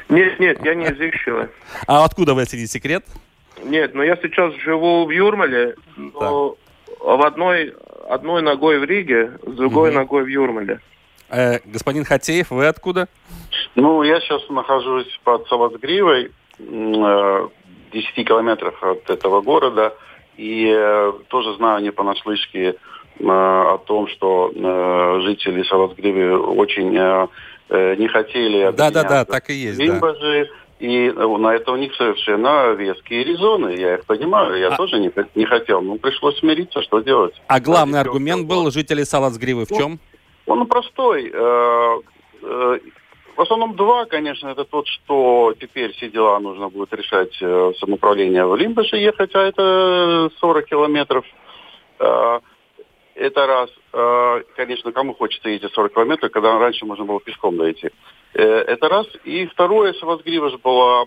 Нет, 0.10 0.40
нет, 0.40 0.60
я 0.64 0.76
не 0.76 0.86
из 0.86 1.00
Икшкелы. 1.00 1.50
А 1.88 2.04
откуда 2.04 2.34
вы, 2.34 2.42
если 2.42 2.58
не 2.58 2.68
секрет? 2.68 3.06
Нет, 3.64 3.94
но 3.94 4.04
я 4.04 4.16
сейчас 4.16 4.54
живу 4.64 5.06
в 5.06 5.12
Юрмале, 5.12 5.76
но 5.98 6.56
в 7.00 7.26
одной, 7.26 7.74
одной 8.10 8.42
ногой 8.42 8.80
в 8.80 8.84
Риге, 8.86 9.32
с 9.46 9.56
другой 9.56 9.90
угу. 9.90 9.98
ногой 9.98 10.24
в 10.24 10.28
Юрмале. 10.28 10.80
Э, 11.30 11.60
господин 11.66 12.06
Хатеев, 12.06 12.52
вы 12.52 12.68
откуда? 12.68 13.08
Ну, 13.76 14.04
я 14.04 14.20
сейчас 14.22 14.42
нахожусь 14.50 15.20
под 15.24 15.48
Салацгривой, 15.48 16.32
э, 16.60 17.48
10 17.92 18.28
километров 18.28 18.82
от 18.84 19.10
этого 19.10 19.42
города. 19.42 19.94
И 20.38 20.72
э, 20.74 21.14
тоже 21.28 21.56
знаю 21.56 21.84
не 21.84 21.92
понаслышке 21.92 22.70
э, 22.70 22.74
о 23.20 23.78
том, 23.86 24.08
что 24.08 24.52
э, 24.54 25.22
жители 25.22 25.64
Салацгривы 25.64 26.38
очень 26.40 26.96
э, 26.96 27.28
э 27.70 27.96
не 27.98 28.08
хотели 28.08 28.72
Да, 28.72 28.90
да, 28.90 29.04
да, 29.04 29.26
так 29.26 29.50
и 29.50 29.54
есть. 29.54 29.80
Лимбажи, 29.80 30.46
да. 30.46 30.60
И 30.80 31.08
э, 31.10 31.38
на 31.38 31.54
это 31.56 31.74
у 31.74 31.76
них 31.76 31.94
совершенно 31.96 32.72
веские 32.72 33.26
резоны. 33.26 33.76
Я 33.76 33.96
их 33.96 34.06
понимаю. 34.06 34.58
Я 34.58 34.70
а... 34.70 34.78
тоже 34.78 34.98
не, 35.00 35.12
не 35.36 35.46
хотел. 35.46 35.82
Ну, 35.82 35.98
пришлось 35.98 36.40
смириться, 36.40 36.82
что 36.82 37.02
делать. 37.02 37.34
А 37.48 37.60
главный 37.60 38.00
аргумент 38.00 38.48
был 38.48 38.72
жителей 38.72 39.04
Салацгривы 39.04 39.66
в 39.66 39.70
чем? 39.70 40.00
Он 40.46 40.66
простой. 40.68 41.30
Э, 41.34 42.00
э, 42.44 42.80
в 43.40 43.42
основном 43.42 43.78
два, 43.78 44.06
конечно, 44.06 44.50
это 44.50 44.66
тот, 44.66 44.86
что 44.88 45.54
теперь 45.58 45.94
все 45.94 46.10
дела 46.10 46.40
нужно 46.40 46.68
будет 46.68 46.92
решать 46.94 47.34
самоуправление 47.80 48.46
в 48.46 48.54
Лимбаше 48.54 48.98
ехать, 48.98 49.34
а 49.34 49.44
это 49.44 50.30
40 50.42 50.66
километров. 50.66 51.26
Это 53.16 53.48
раз. 53.48 53.70
Конечно, 54.58 54.92
кому 54.92 55.14
хочется 55.14 55.48
ездить 55.48 55.72
40 55.72 55.94
километров, 55.94 56.32
когда 56.32 56.60
раньше 56.60 56.86
можно 56.86 57.06
было 57.06 57.22
пешком 57.22 57.56
дойти. 57.56 57.92
Это 58.34 58.90
раз. 58.90 59.08
И 59.24 59.46
второе, 59.46 59.94
Савасгриваш 59.94 60.56
была 60.60 61.06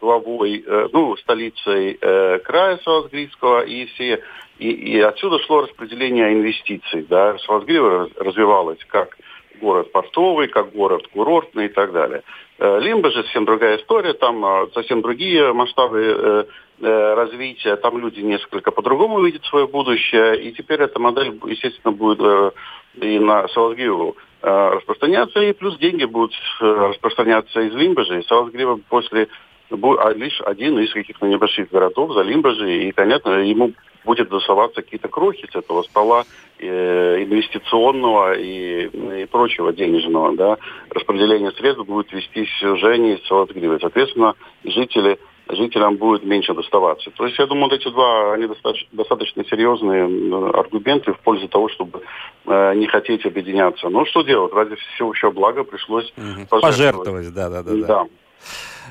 главой, 0.00 0.64
ну, 0.92 1.16
столицей 1.18 1.94
края 2.40 2.80
Савасгривского, 2.82 3.60
и 3.60 3.86
все 3.86 4.20
и, 4.58 4.68
и 4.68 5.00
отсюда 5.00 5.38
шло 5.38 5.60
распределение 5.60 6.32
инвестиций. 6.32 7.06
Да? 7.08 7.38
Саласгрива 7.38 8.10
развивалась 8.16 8.84
как 8.88 9.16
город 9.60 9.92
портовый, 9.92 10.48
как 10.48 10.72
город 10.72 11.06
курортный 11.12 11.66
и 11.66 11.68
так 11.68 11.92
далее. 11.92 12.22
Э, 12.58 12.78
Лимба 12.80 13.10
же 13.10 13.22
совсем 13.22 13.44
другая 13.44 13.78
история, 13.78 14.12
там 14.12 14.44
э, 14.44 14.68
совсем 14.74 15.02
другие 15.02 15.52
масштабы 15.52 16.46
э, 16.82 17.14
развития, 17.14 17.76
там 17.76 17.98
люди 17.98 18.20
несколько 18.20 18.70
по-другому 18.70 19.22
видят 19.22 19.44
свое 19.44 19.66
будущее, 19.66 20.42
и 20.42 20.52
теперь 20.52 20.80
эта 20.80 20.98
модель, 20.98 21.38
естественно, 21.46 21.92
будет 21.92 22.54
и 22.94 23.18
на 23.18 23.46
Саласгриву 23.48 24.16
распространяться, 24.40 25.40
и 25.40 25.52
плюс 25.52 25.76
деньги 25.76 26.04
будут 26.06 26.32
распространяться 26.58 27.60
из 27.60 27.74
Лимбажи. 27.74 28.24
Саласгрива 28.26 28.80
после 28.88 29.24
а 29.24 29.26
лишь 29.70 30.40
один 30.42 30.78
из 30.78 30.92
каких-то 30.92 31.26
небольших 31.26 31.70
городов 31.70 32.12
за 32.12 32.22
Лимбажи, 32.22 32.88
и, 32.88 32.92
понятно, 32.92 33.40
ему 33.40 33.72
будет 34.04 34.28
доставаться 34.28 34.82
какие-то 34.82 35.08
крохи 35.08 35.48
с 35.50 35.54
этого 35.54 35.82
стола 35.82 36.24
э, 36.58 37.22
инвестиционного 37.22 38.34
и, 38.34 38.86
и 39.22 39.26
прочего 39.26 39.72
денежного. 39.72 40.36
Да. 40.36 40.58
Распределение 40.90 41.52
средств 41.52 41.84
будет 41.86 42.12
вестись 42.12 42.62
уже 42.62 42.96
не 42.98 43.16
с 43.18 43.26
Салатгривой. 43.26 43.78
Соответственно, 43.80 44.34
жители 44.64 45.18
жителям 45.52 45.96
будет 45.96 46.24
меньше 46.24 46.54
доставаться. 46.54 47.10
То 47.10 47.26
есть, 47.26 47.38
я 47.38 47.46
думаю, 47.46 47.70
вот 47.70 47.72
эти 47.72 47.88
два, 47.90 48.34
они 48.34 48.46
достаточно, 48.46 48.88
достаточно 48.92 49.44
серьезные 49.46 50.04
аргументы 50.50 51.12
в 51.12 51.18
пользу 51.20 51.48
того, 51.48 51.68
чтобы 51.68 52.02
э, 52.46 52.74
не 52.76 52.86
хотеть 52.86 53.26
объединяться. 53.26 53.88
Ну, 53.88 54.04
что 54.06 54.22
делать? 54.22 54.52
Ради 54.52 54.76
всеобщего 54.94 55.32
блага 55.32 55.64
пришлось 55.64 56.12
угу. 56.16 56.46
пожертвовать. 56.48 56.62
Пожертвовать, 56.62 57.34
да, 57.34 57.50
да, 57.50 57.62
да. 57.62 57.86
да. 57.86 58.06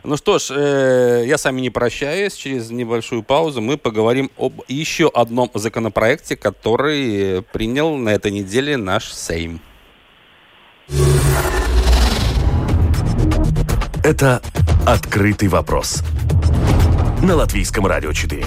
Ну 0.04 0.18
что 0.18 0.40
ж, 0.40 0.52
э, 0.52 1.24
я 1.28 1.38
с 1.38 1.46
вами 1.46 1.62
не 1.62 1.70
прощаюсь. 1.70 2.34
Через 2.34 2.72
небольшую 2.72 3.24
паузу 3.24 3.62
мы 3.62 3.78
поговорим 3.78 4.32
об 4.38 4.62
еще 4.68 5.10
одном 5.14 5.52
законопроекте, 5.54 6.36
который 6.36 7.44
принял 7.52 7.96
на 7.98 8.10
этой 8.10 8.32
неделе 8.32 8.78
наш 8.78 9.12
Сейм. 9.14 9.62
Это 14.04 14.42
«Открытый 14.86 15.50
вопрос» 15.50 16.02
на 17.22 17.36
Латвийском 17.36 17.86
радио 17.86 18.14
4. 18.14 18.46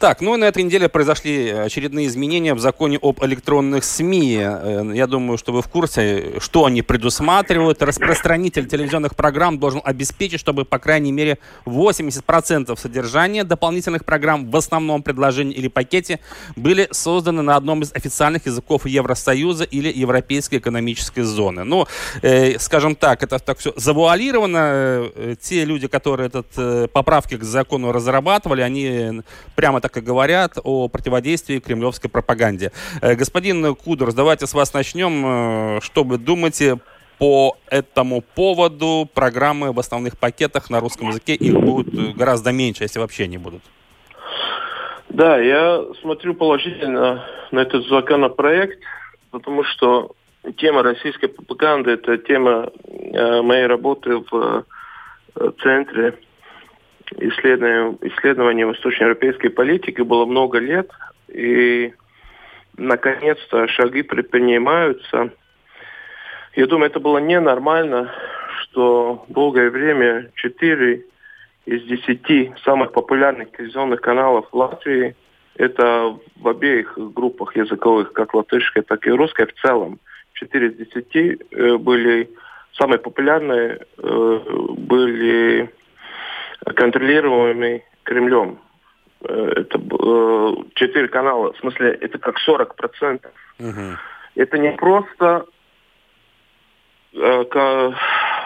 Так, 0.00 0.22
ну 0.22 0.34
и 0.34 0.38
на 0.38 0.46
этой 0.46 0.62
неделе 0.62 0.88
произошли 0.88 1.50
очередные 1.50 2.06
изменения 2.06 2.54
в 2.54 2.58
законе 2.58 2.98
об 3.02 3.22
электронных 3.22 3.84
СМИ. 3.84 4.38
Э, 4.40 4.92
я 4.94 5.06
думаю, 5.06 5.36
что 5.36 5.52
вы 5.52 5.60
в 5.60 5.68
курсе, 5.68 6.40
что 6.40 6.64
они 6.64 6.80
предусматривают. 6.80 7.82
Распространитель 7.82 8.66
телевизионных 8.66 9.14
программ 9.14 9.58
должен 9.58 9.82
обеспечить, 9.84 10.40
чтобы, 10.40 10.64
по 10.64 10.78
крайней 10.78 11.12
мере, 11.12 11.36
80% 11.66 12.74
содержания 12.80 13.44
дополнительных 13.44 14.06
программ 14.06 14.50
в 14.50 14.56
основном 14.56 15.02
предложении 15.02 15.52
или 15.52 15.68
пакете 15.68 16.20
были 16.56 16.88
созданы 16.92 17.42
на 17.42 17.56
одном 17.56 17.82
из 17.82 17.92
официальных 17.92 18.46
языков 18.46 18.86
Евросоюза 18.86 19.64
или 19.64 19.92
Европейской 19.94 20.56
экономической 20.56 21.24
зоны. 21.24 21.64
Ну, 21.64 21.86
э, 22.22 22.58
скажем 22.58 22.96
так, 22.96 23.22
это 23.22 23.38
так 23.38 23.58
все 23.58 23.74
завуалировано. 23.76 24.58
Э, 25.14 25.34
те 25.38 25.66
люди, 25.66 25.88
которые 25.88 26.28
этот, 26.28 26.46
э, 26.56 26.88
поправки 26.90 27.36
к 27.36 27.44
закону 27.44 27.92
разрабатывали, 27.92 28.62
они 28.62 29.20
прямо 29.54 29.82
так 29.82 29.89
так 29.90 30.02
и 30.02 30.06
говорят 30.06 30.52
о 30.62 30.88
противодействии 30.88 31.58
кремлевской 31.58 32.08
пропаганде. 32.10 32.70
Э, 33.02 33.14
господин 33.14 33.74
Кудорс, 33.74 34.14
давайте 34.14 34.46
с 34.46 34.54
вас 34.54 34.72
начнем. 34.72 35.24
Э, 35.26 35.80
что 35.80 36.04
вы 36.04 36.18
думаете 36.18 36.78
по 37.18 37.56
этому 37.68 38.22
поводу? 38.22 39.08
Программы 39.12 39.72
в 39.72 39.78
основных 39.78 40.16
пакетах 40.16 40.70
на 40.70 40.80
русском 40.80 41.08
языке, 41.08 41.34
их 41.34 41.54
будет 41.54 42.16
гораздо 42.16 42.52
меньше, 42.52 42.84
если 42.84 43.00
вообще 43.00 43.26
не 43.26 43.38
будут. 43.38 43.62
Да, 45.08 45.38
я 45.38 45.82
смотрю 46.02 46.34
положительно 46.34 47.24
на 47.50 47.60
этот 47.60 47.86
законопроект, 47.88 48.80
потому 49.32 49.64
что 49.64 50.12
тема 50.56 50.82
российской 50.82 51.26
пропаганды– 51.26 51.90
это 51.92 52.16
тема 52.18 52.70
э, 52.86 53.42
моей 53.42 53.66
работы 53.66 54.22
в 54.30 54.64
э, 55.34 55.50
центре 55.62 56.14
исследования 57.18 58.66
восточноевропейской 58.66 59.50
политики 59.50 60.00
было 60.00 60.26
много 60.26 60.58
лет, 60.58 60.90
и 61.28 61.92
наконец-то 62.76 63.68
шаги 63.68 64.02
предпринимаются. 64.02 65.30
Я 66.54 66.66
думаю, 66.66 66.90
это 66.90 67.00
было 67.00 67.18
ненормально, 67.18 68.12
что 68.62 69.24
долгое 69.28 69.70
время 69.70 70.30
четыре 70.34 71.04
из 71.66 71.82
десяти 71.84 72.52
самых 72.64 72.92
популярных 72.92 73.52
телевизионных 73.52 74.00
каналов 74.00 74.46
Латвии 74.52 75.14
это 75.56 76.16
в 76.36 76.48
обеих 76.48 76.94
группах 76.96 77.54
языковых, 77.54 78.12
как 78.12 78.32
латышская, 78.34 78.82
так 78.82 79.06
и 79.06 79.10
русская 79.10 79.46
в 79.46 79.52
целом. 79.60 79.98
Четыре 80.32 80.68
из 80.68 80.76
десяти 80.76 81.38
э, 81.50 81.76
были 81.76 82.30
самые 82.72 82.98
популярные, 82.98 83.80
э, 83.98 84.40
были 84.78 85.70
контролируемый 86.64 87.84
Кремлем. 88.02 88.58
Э, 89.22 89.52
это 89.56 89.78
э, 89.78 90.54
четыре 90.74 91.08
канала, 91.08 91.52
в 91.52 91.58
смысле, 91.58 91.92
это 92.00 92.18
как 92.18 92.38
40 92.38 92.76
процентов. 92.76 93.32
Угу. 93.58 93.96
Это 94.36 94.58
не 94.58 94.72
просто 94.72 95.46
э, 97.12 97.92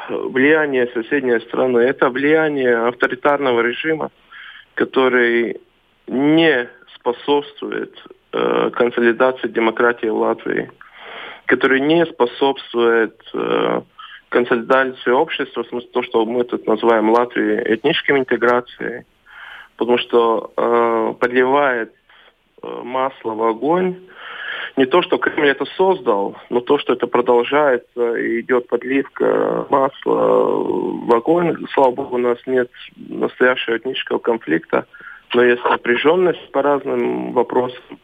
влияние 0.09 0.89
соседней 0.89 1.41
страны, 1.41 1.81
это 1.81 2.11
влияние 2.11 2.77
авторитарного 2.89 3.61
режима, 3.61 4.11
который 4.75 5.61
не 6.07 6.69
способствует 6.95 7.95
э, 8.33 8.71
консолидации 8.71 9.49
демократии 9.49 10.07
в 10.07 10.17
Латвии, 10.17 10.71
который 11.47 11.81
не 11.81 12.05
способствует 12.07 13.21
э, 13.35 13.83
консолидации 14.35 15.13
общества, 15.13 15.63
в 15.63 15.69
смысле 15.69 15.89
то, 15.93 16.03
что 16.03 16.27
мы 16.27 16.43
тут 16.43 16.67
называем 16.67 17.11
Латвией 17.11 17.75
этнической 17.75 18.19
интеграцией, 18.19 19.05
потому 19.77 19.97
что 19.99 20.53
э, 20.57 21.15
подливает 21.21 21.93
э, 22.63 22.81
масло 22.83 23.35
в 23.35 23.43
огонь 23.45 23.97
не 24.77 24.87
то, 24.87 25.03
что 25.03 25.19
Кремль 25.19 25.51
это 25.51 25.67
создал, 25.77 26.37
но 26.51 26.61
то, 26.61 26.79
что 26.79 26.95
это 26.95 27.07
продолжается 27.07 28.17
и 28.17 28.41
идет 28.41 28.67
подливка 28.67 29.67
масла 29.71 30.55
в 31.07 31.15
огонь. 31.15 31.57
Слава 31.73 31.93
богу, 31.93 32.17
у 32.17 32.19
нас 32.19 32.39
нет 32.47 32.71
настоящего 32.97 33.77
этнического 33.77 34.19
конфликта, 34.19 34.87
но 35.33 35.45
есть 35.45 35.63
напряженность 35.65 36.51
по 36.51 36.63
разным 36.63 37.33
вопросам. 37.33 38.01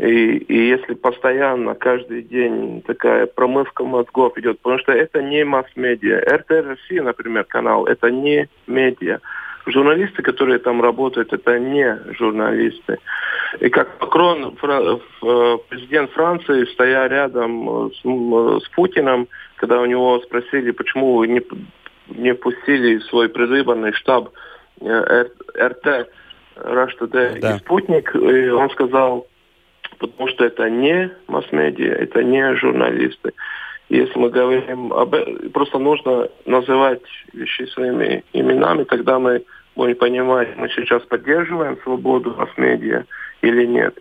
И, 0.00 0.38
и 0.38 0.68
если 0.68 0.94
постоянно, 0.94 1.74
каждый 1.74 2.22
день 2.22 2.80
такая 2.86 3.26
промывка 3.26 3.84
мозгов 3.84 4.38
идет, 4.38 4.58
потому 4.60 4.80
что 4.80 4.92
это 4.92 5.22
не 5.22 5.44
масс-медиа. 5.44 6.22
РТ 6.36 6.78
например, 7.02 7.44
канал, 7.44 7.84
это 7.84 8.10
не 8.10 8.48
медиа. 8.66 9.20
журналисты, 9.66 10.22
которые 10.22 10.58
там 10.58 10.80
работают, 10.80 11.34
это 11.34 11.58
не 11.58 11.98
журналисты. 12.18 12.96
И 13.60 13.68
как 13.68 14.00
Макрон, 14.00 14.56
э, 14.62 15.58
президент 15.68 16.10
Франции, 16.12 16.64
стоя 16.72 17.06
рядом 17.06 17.92
с, 17.92 17.98
с 18.00 18.68
Путиным, 18.70 19.28
когда 19.56 19.82
у 19.82 19.84
него 19.84 20.18
спросили, 20.20 20.70
почему 20.70 21.16
вы 21.16 21.28
не, 21.28 21.42
не 22.08 22.32
пустили 22.32 23.00
свой 23.00 23.28
предвыборный 23.28 23.92
штаб 23.92 24.30
э, 24.80 25.24
РТ, 25.58 26.08
Rush 26.56 26.98
Today 26.98 27.38
да. 27.38 27.56
и 27.56 27.58
Спутник, 27.58 28.14
и 28.14 28.48
он 28.48 28.70
сказал, 28.70 29.26
потому 30.00 30.28
что 30.28 30.44
это 30.44 30.68
не 30.68 31.10
масс-медиа, 31.28 31.92
это 31.92 32.24
не 32.24 32.54
журналисты. 32.56 33.32
Если 33.88 34.18
мы 34.18 34.30
говорим 34.30 34.92
об 34.92 35.14
этом, 35.14 35.50
просто 35.50 35.78
нужно 35.78 36.28
называть 36.46 37.02
вещи 37.32 37.66
своими 37.66 38.24
именами, 38.32 38.84
тогда 38.84 39.18
мы 39.18 39.44
будем 39.76 39.96
понимать, 39.96 40.56
мы 40.56 40.68
сейчас 40.70 41.02
поддерживаем 41.02 41.78
свободу 41.82 42.34
масс-медиа 42.36 43.04
или 43.42 43.66
нет. 43.66 43.98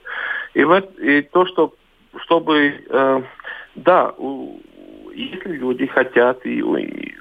И, 0.53 0.63
вот, 0.63 0.97
и 0.99 1.21
то, 1.21 1.45
что 1.45 1.73
чтобы, 2.23 2.73
э, 2.89 3.21
да, 3.75 4.13
у, 4.17 4.59
если 5.13 5.57
люди 5.57 5.85
хотят 5.85 6.45
и, 6.45 6.59
и 6.59 7.15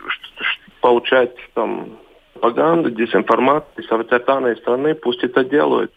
получать 0.80 1.34
там 1.54 1.98
пропаганду, 2.34 2.90
дезинформацию 2.90 3.84
с 3.84 3.92
авторитарной 3.92 4.56
страны, 4.56 4.94
пусть 4.94 5.22
это 5.24 5.44
делают. 5.44 5.92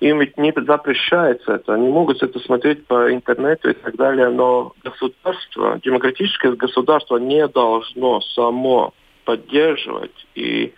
Им 0.00 0.20
ведь 0.20 0.36
не 0.36 0.52
запрещается 0.54 1.54
это. 1.54 1.74
Они 1.74 1.88
могут 1.88 2.22
это 2.22 2.38
смотреть 2.40 2.86
по 2.86 3.12
интернету 3.12 3.70
и 3.70 3.72
так 3.72 3.96
далее, 3.96 4.28
но 4.28 4.72
государство, 4.84 5.80
демократическое 5.82 6.52
государство 6.52 7.16
не 7.16 7.46
должно 7.48 8.20
само 8.20 8.92
поддерживать 9.24 10.26
и 10.34 10.74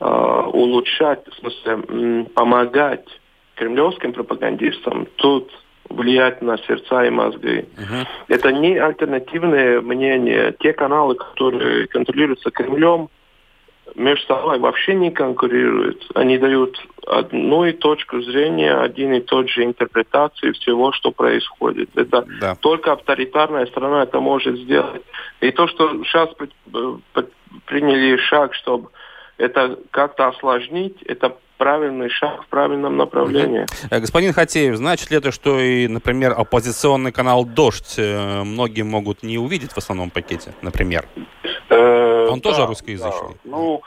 э, 0.00 0.04
улучшать, 0.52 1.26
в 1.28 1.34
смысле, 1.34 2.24
помогать 2.34 3.06
кремлевским 3.56 4.12
пропагандистам 4.12 5.06
тут 5.16 5.50
влиять 5.88 6.42
на 6.42 6.58
сердца 6.58 7.04
и 7.04 7.10
мозги. 7.10 7.64
Uh-huh. 7.76 8.06
Это 8.28 8.52
не 8.52 8.76
альтернативные 8.76 9.80
мнения. 9.80 10.54
Те 10.60 10.72
каналы, 10.72 11.14
которые 11.14 11.86
контролируются 11.86 12.50
Кремлем, 12.50 13.08
между 13.94 14.26
собой 14.26 14.58
вообще 14.58 14.94
не 14.94 15.10
конкурируют. 15.10 16.06
Они 16.14 16.38
дают 16.38 16.76
одну 17.06 17.64
и 17.64 17.72
точку 17.72 18.20
зрения, 18.20 18.74
один 18.74 19.12
и 19.14 19.20
тот 19.20 19.48
же 19.48 19.64
интерпретации 19.64 20.52
всего, 20.52 20.92
что 20.92 21.12
происходит. 21.12 21.90
Это 21.94 22.26
да. 22.40 22.56
только 22.56 22.92
авторитарная 22.92 23.66
страна 23.66 24.02
это 24.02 24.20
может 24.20 24.56
сделать. 24.56 25.02
И 25.40 25.50
то, 25.52 25.68
что 25.68 26.04
сейчас 26.04 26.30
приняли 27.66 28.16
шаг, 28.16 28.54
чтобы 28.54 28.90
это 29.38 29.78
как-то 29.90 30.28
осложнить, 30.28 31.00
это 31.02 31.36
правильный 31.56 32.08
шаг 32.08 32.44
в 32.44 32.46
правильном 32.48 32.96
направлении. 32.96 33.66
Угу. 33.90 34.00
Господин 34.00 34.32
Хатеев, 34.32 34.76
значит 34.76 35.10
ли 35.10 35.18
это, 35.18 35.32
что 35.32 35.58
и, 35.58 35.88
например, 35.88 36.34
оппозиционный 36.36 37.12
канал 37.12 37.44
«Дождь» 37.44 37.94
э, 37.98 38.42
многие 38.42 38.82
могут 38.82 39.22
не 39.22 39.38
увидеть 39.38 39.72
в 39.72 39.78
основном 39.78 40.10
пакете, 40.10 40.54
например? 40.62 41.06
Э, 41.68 42.28
Он 42.30 42.40
тоже 42.40 42.66
русскоязычный? 42.66 43.36
Ну, 43.44 43.82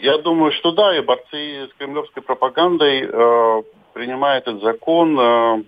я 0.00 0.18
думаю, 0.18 0.52
что 0.52 0.72
да, 0.72 0.96
и 0.96 1.00
борцы 1.00 1.68
с 1.68 1.78
кремлевской 1.78 2.22
пропагандой, 2.22 3.08
э, 3.08 3.62
принимая 3.94 4.38
этот 4.38 4.62
закон, 4.62 5.64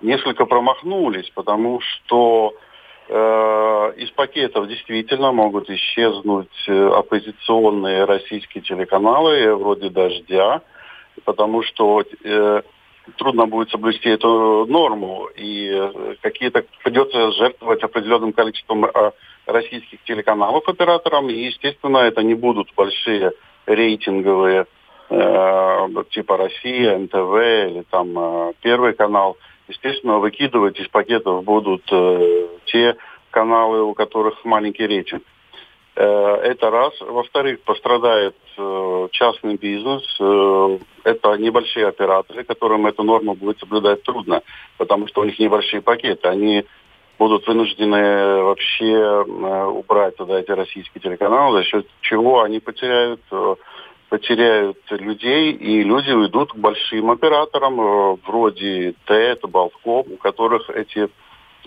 несколько 0.00 0.46
промахнулись, 0.46 1.30
потому 1.34 1.80
что 1.80 2.54
из 3.08 4.10
пакетов 4.12 4.68
действительно 4.68 5.32
могут 5.32 5.68
исчезнуть 5.68 6.48
э, 6.68 6.86
оппозиционные 6.88 8.04
российские 8.04 8.62
телеканалы 8.62 9.54
вроде 9.54 9.90
«Дождя», 9.90 10.62
потому 11.24 11.62
что 11.62 12.02
э, 12.24 12.62
трудно 13.16 13.46
будет 13.46 13.70
соблюсти 13.70 14.08
эту 14.08 14.66
норму, 14.66 15.28
и 15.36 15.68
э, 15.70 16.14
какие-то 16.22 16.64
придется 16.82 17.32
жертвовать 17.32 17.82
определенным 17.82 18.32
количеством 18.32 18.86
э, 18.86 19.10
российских 19.46 20.02
телеканалов 20.04 20.68
операторам, 20.68 21.28
и, 21.28 21.34
естественно, 21.34 21.98
это 21.98 22.22
не 22.22 22.34
будут 22.34 22.68
большие 22.74 23.32
рейтинговые 23.66 24.66
э, 25.10 25.88
типа 26.10 26.36
Россия, 26.36 26.98
НТВ 26.98 27.14
или 27.14 27.84
там 27.90 28.18
э, 28.18 28.52
Первый 28.62 28.94
канал. 28.94 29.36
Естественно, 29.68 30.18
выкидывать 30.18 30.78
из 30.78 30.88
пакетов 30.88 31.44
будут 31.44 31.82
э, 31.90 32.48
те 32.66 32.96
каналы, 33.30 33.82
у 33.82 33.94
которых 33.94 34.44
маленький 34.44 34.86
рейтинг. 34.86 35.22
Э, 35.96 36.36
это 36.42 36.70
раз. 36.70 36.92
Во-вторых, 37.00 37.60
пострадает 37.62 38.36
э, 38.58 39.08
частный 39.12 39.56
бизнес. 39.56 40.02
Э, 40.20 40.78
это 41.04 41.36
небольшие 41.36 41.86
операторы, 41.86 42.44
которым 42.44 42.86
эту 42.86 43.04
норму 43.04 43.34
будет 43.34 43.58
соблюдать 43.60 44.02
трудно, 44.02 44.42
потому 44.76 45.06
что 45.06 45.20
у 45.20 45.24
них 45.24 45.38
небольшие 45.38 45.82
пакеты. 45.82 46.28
Они 46.28 46.64
будут 47.16 47.46
вынуждены 47.46 48.42
вообще 48.42 49.24
убрать 49.24 50.16
туда 50.16 50.40
эти 50.40 50.50
российские 50.50 51.00
телеканалы, 51.00 51.58
за 51.58 51.64
счет 51.64 51.86
чего 52.00 52.42
они 52.42 52.58
потеряют 52.58 53.20
потеряют 54.14 54.78
людей, 54.90 55.50
и 55.50 55.82
люди 55.82 56.12
уйдут 56.12 56.52
к 56.52 56.56
большим 56.56 57.10
операторам, 57.10 58.14
вроде 58.24 58.94
ТЭТ, 59.06 59.40
Балтком, 59.42 60.04
у 60.12 60.16
которых 60.18 60.70
эти 60.70 61.08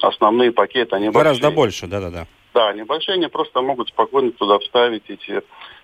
основные 0.02 0.54
пакеты, 0.54 0.96
они 0.96 1.10
Гораздо 1.10 1.48
большие. 1.48 1.56
больше, 1.56 1.88
да-да-да. 1.88 2.26
Да, 2.54 2.72
небольшие, 2.72 3.16
они 3.16 3.28
просто 3.28 3.62
могут 3.62 3.90
спокойно 3.90 4.32
туда 4.32 4.60
вставить 4.60 5.04
эти 5.10 5.42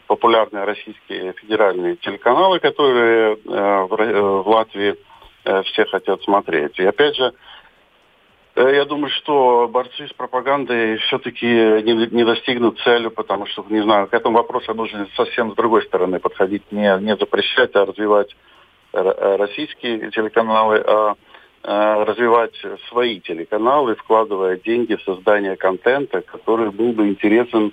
популярные 0.08 0.64
российские 0.64 1.34
федеральные 1.34 1.98
телеканалы, 1.98 2.60
которые 2.60 3.34
э, 3.34 3.38
в, 3.44 3.94
э, 4.00 4.22
в 4.22 4.48
Латвии 4.48 4.96
э, 5.44 5.64
все 5.64 5.84
хотят 5.86 6.22
смотреть. 6.24 6.80
И 6.80 6.86
опять 6.86 7.18
же, 7.18 7.26
э, 7.26 7.34
я 8.56 8.86
думаю, 8.86 9.10
что 9.12 9.68
борцы 9.68 10.08
с 10.08 10.14
пропагандой 10.14 10.98
все-таки 10.98 11.46
не, 11.46 12.08
не 12.12 12.24
достигнут 12.24 12.80
цели, 12.80 13.08
потому 13.08 13.46
что, 13.48 13.66
не 13.70 13.82
знаю, 13.82 14.08
к 14.08 14.14
этому 14.14 14.38
вопросу 14.38 14.74
нужно 14.74 15.08
совсем 15.16 15.52
с 15.52 15.56
другой 15.56 15.84
стороны 15.84 16.20
подходить, 16.20 16.72
не, 16.72 16.98
не 17.02 17.16
запрещать, 17.16 17.76
а 17.76 17.86
развивать 17.86 18.36
э, 18.94 19.36
российские 19.38 20.12
телеканалы, 20.12 20.84
а 20.86 21.16
Э, 21.66 22.04
развивать 22.04 22.62
свои 22.90 23.22
телеканалы, 23.22 23.96
вкладывая 23.96 24.58
деньги 24.58 24.96
в 24.96 25.04
создание 25.04 25.56
контента, 25.56 26.20
который 26.20 26.72
был 26.72 26.92
бы 26.92 27.08
интересен 27.08 27.72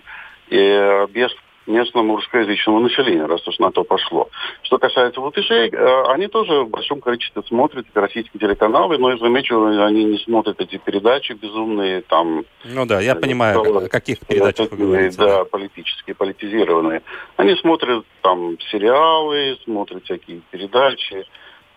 и 0.49 1.07
без 1.11 1.33
местному 1.66 2.16
русскоязычному 2.16 2.81
населению, 2.81 3.27
раз 3.27 3.46
уж 3.46 3.59
на 3.59 3.70
то 3.70 3.85
пошло. 3.85 4.29
Что 4.62 4.79
касается 4.79 5.20
латышей, 5.20 5.70
э, 5.70 6.03
они 6.09 6.27
тоже 6.29 6.64
в 6.64 6.70
большом 6.70 7.01
количестве 7.01 7.42
смотрят 7.46 7.87
российские 7.94 8.40
телеканалы, 8.40 8.99
но 8.99 9.11
я 9.11 9.18
замечу, 9.18 9.62
они 9.64 10.05
не 10.05 10.18
смотрят 10.18 10.61
эти 10.61 10.79
передачи 10.79 11.33
безумные, 11.33 12.03
там... 12.03 12.44
Ну 12.64 12.87
да, 12.87 13.01
я 13.01 13.14
понимаю, 13.14 13.61
о 13.61 13.88
каких 13.88 14.20
передачах 14.20 14.70
вы 14.70 14.77
говорите. 14.79 15.18
Да, 15.18 15.44
политические, 15.44 16.14
политизированные. 16.14 17.03
Они 17.37 17.55
смотрят 17.57 18.05
там 18.23 18.59
сериалы, 18.70 19.59
смотрят 19.64 20.05
всякие 20.05 20.40
передачи, 20.51 21.25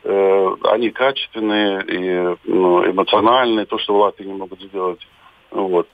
э, 0.03 0.55
они 0.63 0.91
качественные 0.91 1.83
и 1.87 2.37
ну, 2.45 2.89
эмоциональные, 2.89 3.65
то, 3.65 3.77
что 3.79 3.93
в 3.93 3.97
Латвии 3.97 4.25
не 4.25 4.33
могут 4.33 4.61
сделать. 4.61 5.05
Вот. 5.51 5.87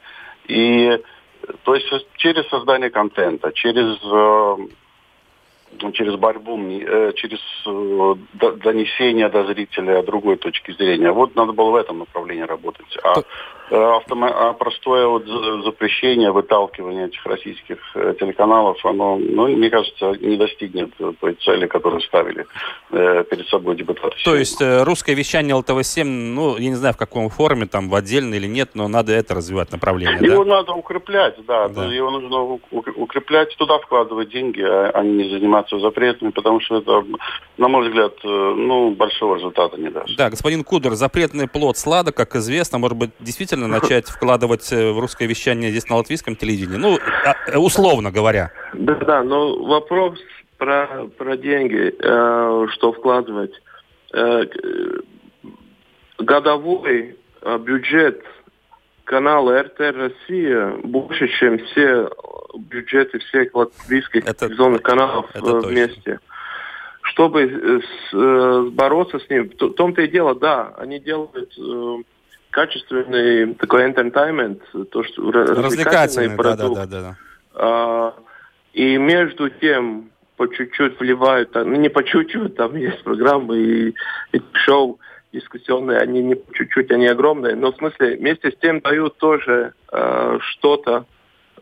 И 0.47 0.99
то 1.63 1.75
есть 1.75 1.87
через 2.17 2.47
создание 2.49 2.89
контента, 2.89 3.51
через 3.51 3.97
э, 4.03 4.67
через 5.93 6.15
борьбу, 6.15 6.59
э, 6.59 7.13
через 7.15 7.39
э, 7.65 8.15
донесение 8.63 9.29
до 9.29 9.45
зрителя 9.45 10.03
другой 10.03 10.37
точки 10.37 10.71
зрения. 10.71 11.11
Вот 11.11 11.35
надо 11.35 11.53
было 11.53 11.71
в 11.71 11.75
этом 11.75 11.99
направлении 11.99 12.43
работать. 12.43 12.97
А, 13.03 13.19
э, 13.19 13.75
автома- 13.75 14.33
а 14.33 14.53
простое 14.53 15.07
вот 15.07 15.25
запрещение, 15.63 16.31
выталкивание 16.31 17.07
этих 17.07 17.25
российских 17.25 17.77
телеканалов, 18.19 18.83
оно, 18.85 19.17
ну, 19.17 19.47
мне 19.47 19.69
кажется, 19.69 20.13
не 20.19 20.37
достигнет 20.37 20.91
той 21.19 21.33
цели, 21.35 21.67
которую 21.67 22.01
ставили 22.01 22.45
перед 22.91 23.47
собой 23.47 23.75
депутаты. 23.75 24.15
То 24.23 24.35
есть 24.35 24.61
русское 24.61 25.13
вещание 25.13 25.55
ЛТВ-7, 25.55 26.03
ну, 26.03 26.57
я 26.57 26.69
не 26.69 26.75
знаю, 26.75 26.93
в 26.93 26.97
каком 26.97 27.29
форме, 27.29 27.65
там, 27.65 27.89
в 27.89 27.95
отдельно 27.95 28.35
или 28.35 28.47
нет, 28.47 28.71
но 28.73 28.87
надо 28.87 29.13
это 29.13 29.35
развивать 29.35 29.71
направление, 29.71 30.19
Его 30.21 30.43
да? 30.43 30.57
надо 30.57 30.73
укреплять, 30.73 31.35
да, 31.45 31.67
да. 31.67 31.85
Его 31.85 32.11
нужно 32.11 32.59
укреплять, 32.71 33.55
туда 33.57 33.77
вкладывать 33.79 34.29
деньги, 34.29 34.61
а 34.61 35.01
не 35.03 35.29
заниматься 35.29 35.58
заниматься 35.59 35.79
запретами, 35.79 36.31
потому 36.31 36.59
что 36.61 36.77
это, 36.77 37.03
на 37.57 37.67
мой 37.67 37.87
взгляд, 37.87 38.13
э, 38.23 38.27
ну, 38.27 38.91
большого 38.91 39.35
результата 39.35 39.77
не 39.77 39.89
даст. 39.89 40.15
Да, 40.17 40.29
господин 40.29 40.63
Кудр, 40.63 40.95
запретный 40.95 41.47
плод 41.47 41.77
сладок, 41.77 42.15
как 42.15 42.35
известно, 42.35 42.77
может 42.77 42.97
быть, 42.97 43.11
действительно 43.19 43.67
начать 43.79 44.07
вкладывать 44.07 44.71
э, 44.71 44.91
в 44.91 44.99
русское 44.99 45.27
вещание 45.27 45.71
здесь 45.71 45.89
на 45.89 45.97
латвийском 45.97 46.35
телевидении, 46.35 46.77
ну, 46.77 46.97
а, 47.25 47.35
э, 47.51 47.57
условно 47.57 48.11
говоря. 48.11 48.51
Да, 48.73 48.95
да, 48.95 49.23
но 49.23 49.63
вопрос 49.63 50.19
про, 50.57 51.07
про 51.17 51.37
деньги, 51.37 51.93
э, 51.99 52.67
что 52.71 52.93
вкладывать. 52.93 53.51
Э, 54.13 54.43
годовой 56.17 57.15
бюджет 57.59 58.21
канала 59.09 59.63
РТ 59.63 59.79
Россия 59.79 60.67
больше, 60.83 61.27
чем 61.39 61.57
все 61.57 62.11
бюджеты 62.55 63.17
всех 63.17 63.55
латвийских 63.55 64.23
это, 64.23 64.45
телевизионных 64.45 64.83
каналов 64.83 65.25
это 65.33 65.57
вместе. 65.61 66.01
Точно. 66.01 66.19
Чтобы 67.01 67.81
с, 67.81 68.69
бороться 68.71 69.17
с 69.17 69.27
ним, 69.31 69.49
в 69.49 69.73
том-то 69.73 70.03
и 70.03 70.07
дело, 70.07 70.35
да, 70.35 70.75
они 70.77 70.99
делают 70.99 71.57
качественный 72.51 73.55
такой 73.55 73.89
entertainment, 73.89 74.61
то, 74.91 75.03
что 75.03 75.31
развлекательный 75.31 76.37
продукт. 76.37 76.75
Да, 76.75 76.85
да, 76.85 76.91
да, 76.91 77.01
да. 77.01 77.15
А, 77.55 78.13
и 78.73 78.95
между 78.97 79.49
тем 79.49 80.11
по 80.37 80.47
чуть-чуть 80.47 80.99
вливают, 80.99 81.55
ну 81.55 81.75
не 81.77 81.89
по 81.89 82.03
чуть-чуть, 82.03 82.55
там 82.55 82.75
есть 82.75 83.03
программы 83.03 83.57
и, 83.57 83.95
и 84.33 84.41
шоу 84.53 84.99
дискуссионные, 85.31 85.99
они 85.99 86.21
не 86.21 86.35
чуть-чуть, 86.53 86.91
они 86.91 87.07
огромные, 87.07 87.55
но 87.55 87.71
в 87.71 87.77
смысле 87.77 88.17
вместе 88.17 88.51
с 88.51 88.55
тем 88.57 88.79
дают 88.81 89.17
тоже 89.17 89.73
э, 89.91 90.37
что-то, 90.41 91.05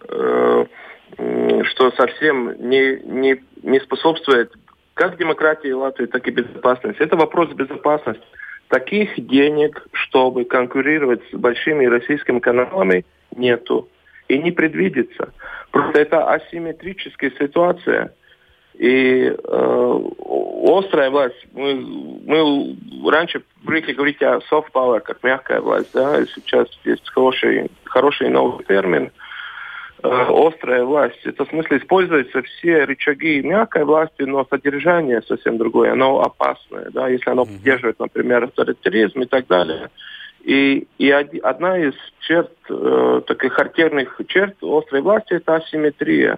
э, 0.07 0.65
что 1.63 1.91
совсем 1.91 2.69
не, 2.69 2.99
не, 3.03 3.43
не 3.63 3.79
способствует 3.79 4.53
как 4.93 5.17
демократии 5.17 5.71
Латвии, 5.71 6.07
так 6.07 6.27
и 6.27 6.31
безопасности. 6.31 7.01
Это 7.01 7.15
вопрос 7.15 7.49
безопасности 7.53 8.23
таких 8.67 9.13
денег, 9.27 9.85
чтобы 9.91 10.45
конкурировать 10.45 11.21
с 11.31 11.35
большими 11.35 11.85
российскими 11.85 12.39
каналами, 12.39 13.05
нету. 13.35 13.87
И 14.27 14.37
не 14.37 14.51
предвидится. 14.51 15.33
Просто 15.71 16.01
это 16.01 16.29
асимметрическая 16.29 17.31
ситуация. 17.39 18.13
И 18.77 19.25
э, 19.25 19.99
острая 20.67 21.09
власть, 21.09 21.47
мы, 21.53 21.75
мы 22.25 23.11
раньше 23.11 23.41
привыкли 23.65 23.93
говорить 23.93 24.21
о 24.21 24.39
soft 24.51 24.71
power, 24.73 24.99
как 24.99 25.23
мягкая 25.23 25.61
власть, 25.61 25.89
да, 25.93 26.19
и 26.19 26.25
сейчас 26.27 26.67
есть 26.85 27.09
хороший, 27.09 27.71
хороший 27.85 28.29
новый 28.29 28.63
термин– 28.65 29.11
Э, 30.03 30.27
острая 30.29 30.83
власть. 30.83 31.19
Это 31.23 31.43
в 31.45 31.49
смысле 31.49 31.79
используются 31.79 32.43
все 32.43 32.83
рычаги 32.83 33.41
мягкой 33.41 33.83
власти, 33.83 34.21
но 34.21 34.45
содержание 34.45 35.23
совсем 35.23 35.57
другое, 35.57 35.93
оно 35.93 36.21
опасное, 36.21 36.91
да, 36.91 37.07
если 37.07 37.31
оно 37.31 37.45
поддерживает, 37.45 37.99
например, 37.99 38.43
авторитаризм 38.43 39.21
и 39.21 39.25
так 39.25 39.47
далее. 39.47 39.89
И, 40.43 40.87
и 40.99 41.09
одна 41.09 41.79
из 41.79 41.93
черт, 42.19 42.53
э, 42.69 43.21
таких 43.25 43.53
характерных 43.53 44.21
черт 44.27 44.55
острой 44.61 45.01
власти– 45.01 45.33
это 45.35 45.55
асимметрия. 45.55 46.37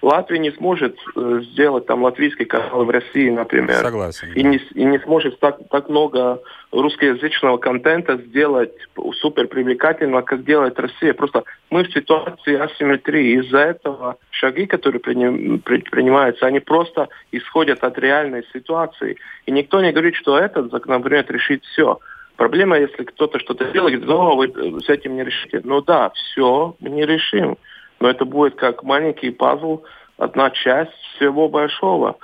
Латвия 0.00 0.38
не 0.38 0.52
сможет 0.52 0.96
э, 1.16 1.40
сделать 1.50 1.86
там 1.86 2.04
латвийский 2.04 2.44
канал 2.44 2.84
в 2.84 2.90
России, 2.90 3.30
например. 3.30 3.76
Согласен. 3.76 4.32
И 4.32 4.42
не, 4.44 4.58
и 4.74 4.84
не 4.84 4.98
сможет 5.00 5.40
так, 5.40 5.58
так 5.70 5.88
много 5.88 6.40
русскоязычного 6.70 7.58
контента 7.58 8.16
сделать 8.16 8.72
супер 9.20 9.48
привлекательного, 9.48 10.22
как 10.22 10.44
делает 10.44 10.78
Россия. 10.78 11.14
Просто 11.14 11.42
мы 11.70 11.82
в 11.82 11.92
ситуации 11.92 12.54
асимметрии. 12.54 13.40
Из-за 13.40 13.58
этого 13.58 14.18
шаги, 14.30 14.66
которые 14.66 15.00
принимаются, 15.00 16.46
они 16.46 16.60
просто 16.60 17.08
исходят 17.32 17.82
от 17.82 17.98
реальной 17.98 18.44
ситуации. 18.52 19.16
И 19.46 19.50
никто 19.50 19.80
не 19.80 19.90
говорит, 19.90 20.14
что 20.14 20.38
этот 20.38 20.70
законопроект 20.70 21.30
решит 21.30 21.64
все. 21.64 21.98
Проблема, 22.36 22.78
если 22.78 23.02
кто-то 23.02 23.40
что-то 23.40 23.64
делает, 23.72 24.04
говорит, 24.04 24.54
о, 24.54 24.70
вы 24.70 24.80
с 24.80 24.88
этим 24.88 25.16
не 25.16 25.24
решите. 25.24 25.60
Ну 25.64 25.82
да, 25.82 26.10
все 26.10 26.76
мы 26.78 26.90
не 26.90 27.04
решим 27.04 27.58
но 28.00 28.10
это 28.10 28.24
будет 28.24 28.54
как 28.56 28.82
маленький 28.82 29.30
пазл, 29.30 29.82
одна 30.16 30.50
часть 30.50 30.92
всего 31.16 31.48
большого. 31.48 32.16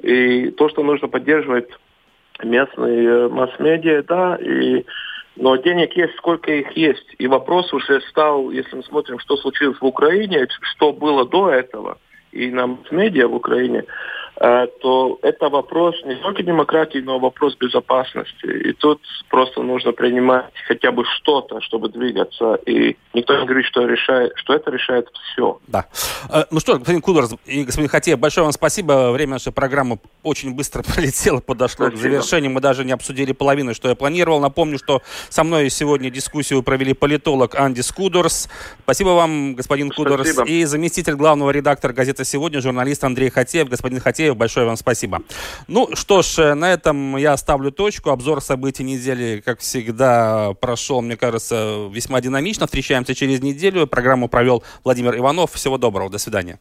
И 0.00 0.50
то, 0.50 0.68
что 0.68 0.82
нужно 0.82 1.08
поддерживать 1.08 1.68
местные 2.42 3.08
э, 3.08 3.28
масс-медиа, 3.28 4.02
да, 4.02 4.36
и 4.36 4.84
но 5.36 5.56
денег 5.56 5.96
есть, 5.96 6.14
сколько 6.16 6.52
их 6.52 6.72
есть. 6.76 7.14
И 7.18 7.26
вопрос 7.26 7.72
уже 7.72 8.02
стал, 8.02 8.50
если 8.50 8.76
мы 8.76 8.82
смотрим, 8.82 9.18
что 9.18 9.36
случилось 9.36 9.78
в 9.80 9.86
Украине, 9.86 10.46
что 10.60 10.92
было 10.92 11.26
до 11.26 11.50
этого, 11.50 11.98
и 12.32 12.50
на 12.50 12.66
масс-медиа 12.66 13.28
в 13.28 13.34
Украине, 13.34 13.84
то 14.42 15.20
это 15.22 15.48
вопрос 15.48 15.94
не 16.04 16.16
только 16.16 16.42
демократии, 16.42 16.98
но 16.98 17.20
вопрос 17.20 17.56
безопасности. 17.56 18.46
И 18.46 18.72
тут 18.72 19.00
просто 19.28 19.62
нужно 19.62 19.92
принимать 19.92 20.52
хотя 20.66 20.90
бы 20.90 21.04
что-то, 21.04 21.60
чтобы 21.60 21.88
двигаться. 21.88 22.54
И 22.66 22.96
никто 23.14 23.38
не 23.38 23.44
говорит, 23.44 23.66
что, 23.66 23.86
решает, 23.86 24.32
что 24.36 24.54
это 24.54 24.72
решает 24.72 25.08
все. 25.32 25.60
Да. 25.68 25.86
Э, 26.28 26.44
ну 26.50 26.58
что, 26.58 26.76
господин 26.78 27.00
Кудор 27.02 27.26
и 27.46 27.62
господин 27.62 27.88
Хатеев, 27.88 28.18
большое 28.18 28.44
вам 28.44 28.52
спасибо. 28.52 29.12
Время 29.12 29.34
нашей 29.34 29.52
программы 29.52 29.98
очень 30.24 30.54
быстро 30.54 30.82
пролетело, 30.94 31.40
подошло 31.40 31.86
спасибо. 31.86 31.98
к 31.98 32.02
завершению. 32.02 32.50
Мы 32.50 32.60
даже 32.60 32.84
не 32.84 32.92
обсудили 32.92 33.32
половину, 33.32 33.74
что 33.74 33.88
я 33.88 33.94
планировал. 33.94 34.40
Напомню, 34.40 34.78
что 34.78 35.02
со 35.28 35.44
мной 35.44 35.70
сегодня 35.70 36.10
дискуссию 36.10 36.64
провели 36.64 36.94
политолог 36.94 37.54
Анди 37.54 37.80
Скудорс. 37.80 38.48
Спасибо 38.82 39.10
вам, 39.10 39.54
господин 39.54 39.92
спасибо. 39.92 40.16
Кудорс. 40.16 40.38
И 40.46 40.64
заместитель 40.64 41.14
главного 41.14 41.50
редактора 41.50 41.92
газеты 41.92 42.24
«Сегодня» 42.24 42.60
журналист 42.60 43.04
Андрей 43.04 43.30
Хатеев. 43.30 43.68
Господин 43.68 44.00
Хатеев, 44.00 44.31
Алексеев, 44.32 44.36
большое 44.38 44.66
вам 44.66 44.76
спасибо. 44.76 45.22
Ну 45.68 45.88
что 45.94 46.22
ж, 46.22 46.38
э, 46.38 46.54
на 46.54 46.72
этом 46.72 47.16
я 47.16 47.36
ставлю 47.36 47.70
точку. 47.70 48.10
Обзор 48.10 48.40
событий 48.40 48.84
недели, 48.84 49.40
как 49.44 49.60
всегда, 49.60 50.54
прошел, 50.60 51.02
мне 51.02 51.16
кажется, 51.16 51.88
весьма 51.90 52.20
динамично. 52.20 52.66
Встречаемся 52.66 53.14
через 53.14 53.40
неделю. 53.42 53.86
Программу 53.86 54.28
провел 54.28 54.62
Владимир 54.84 55.16
Иванов. 55.16 55.52
Всего 55.52 55.78
доброго. 55.78 56.10
До 56.10 56.18
свидания. 56.18 56.58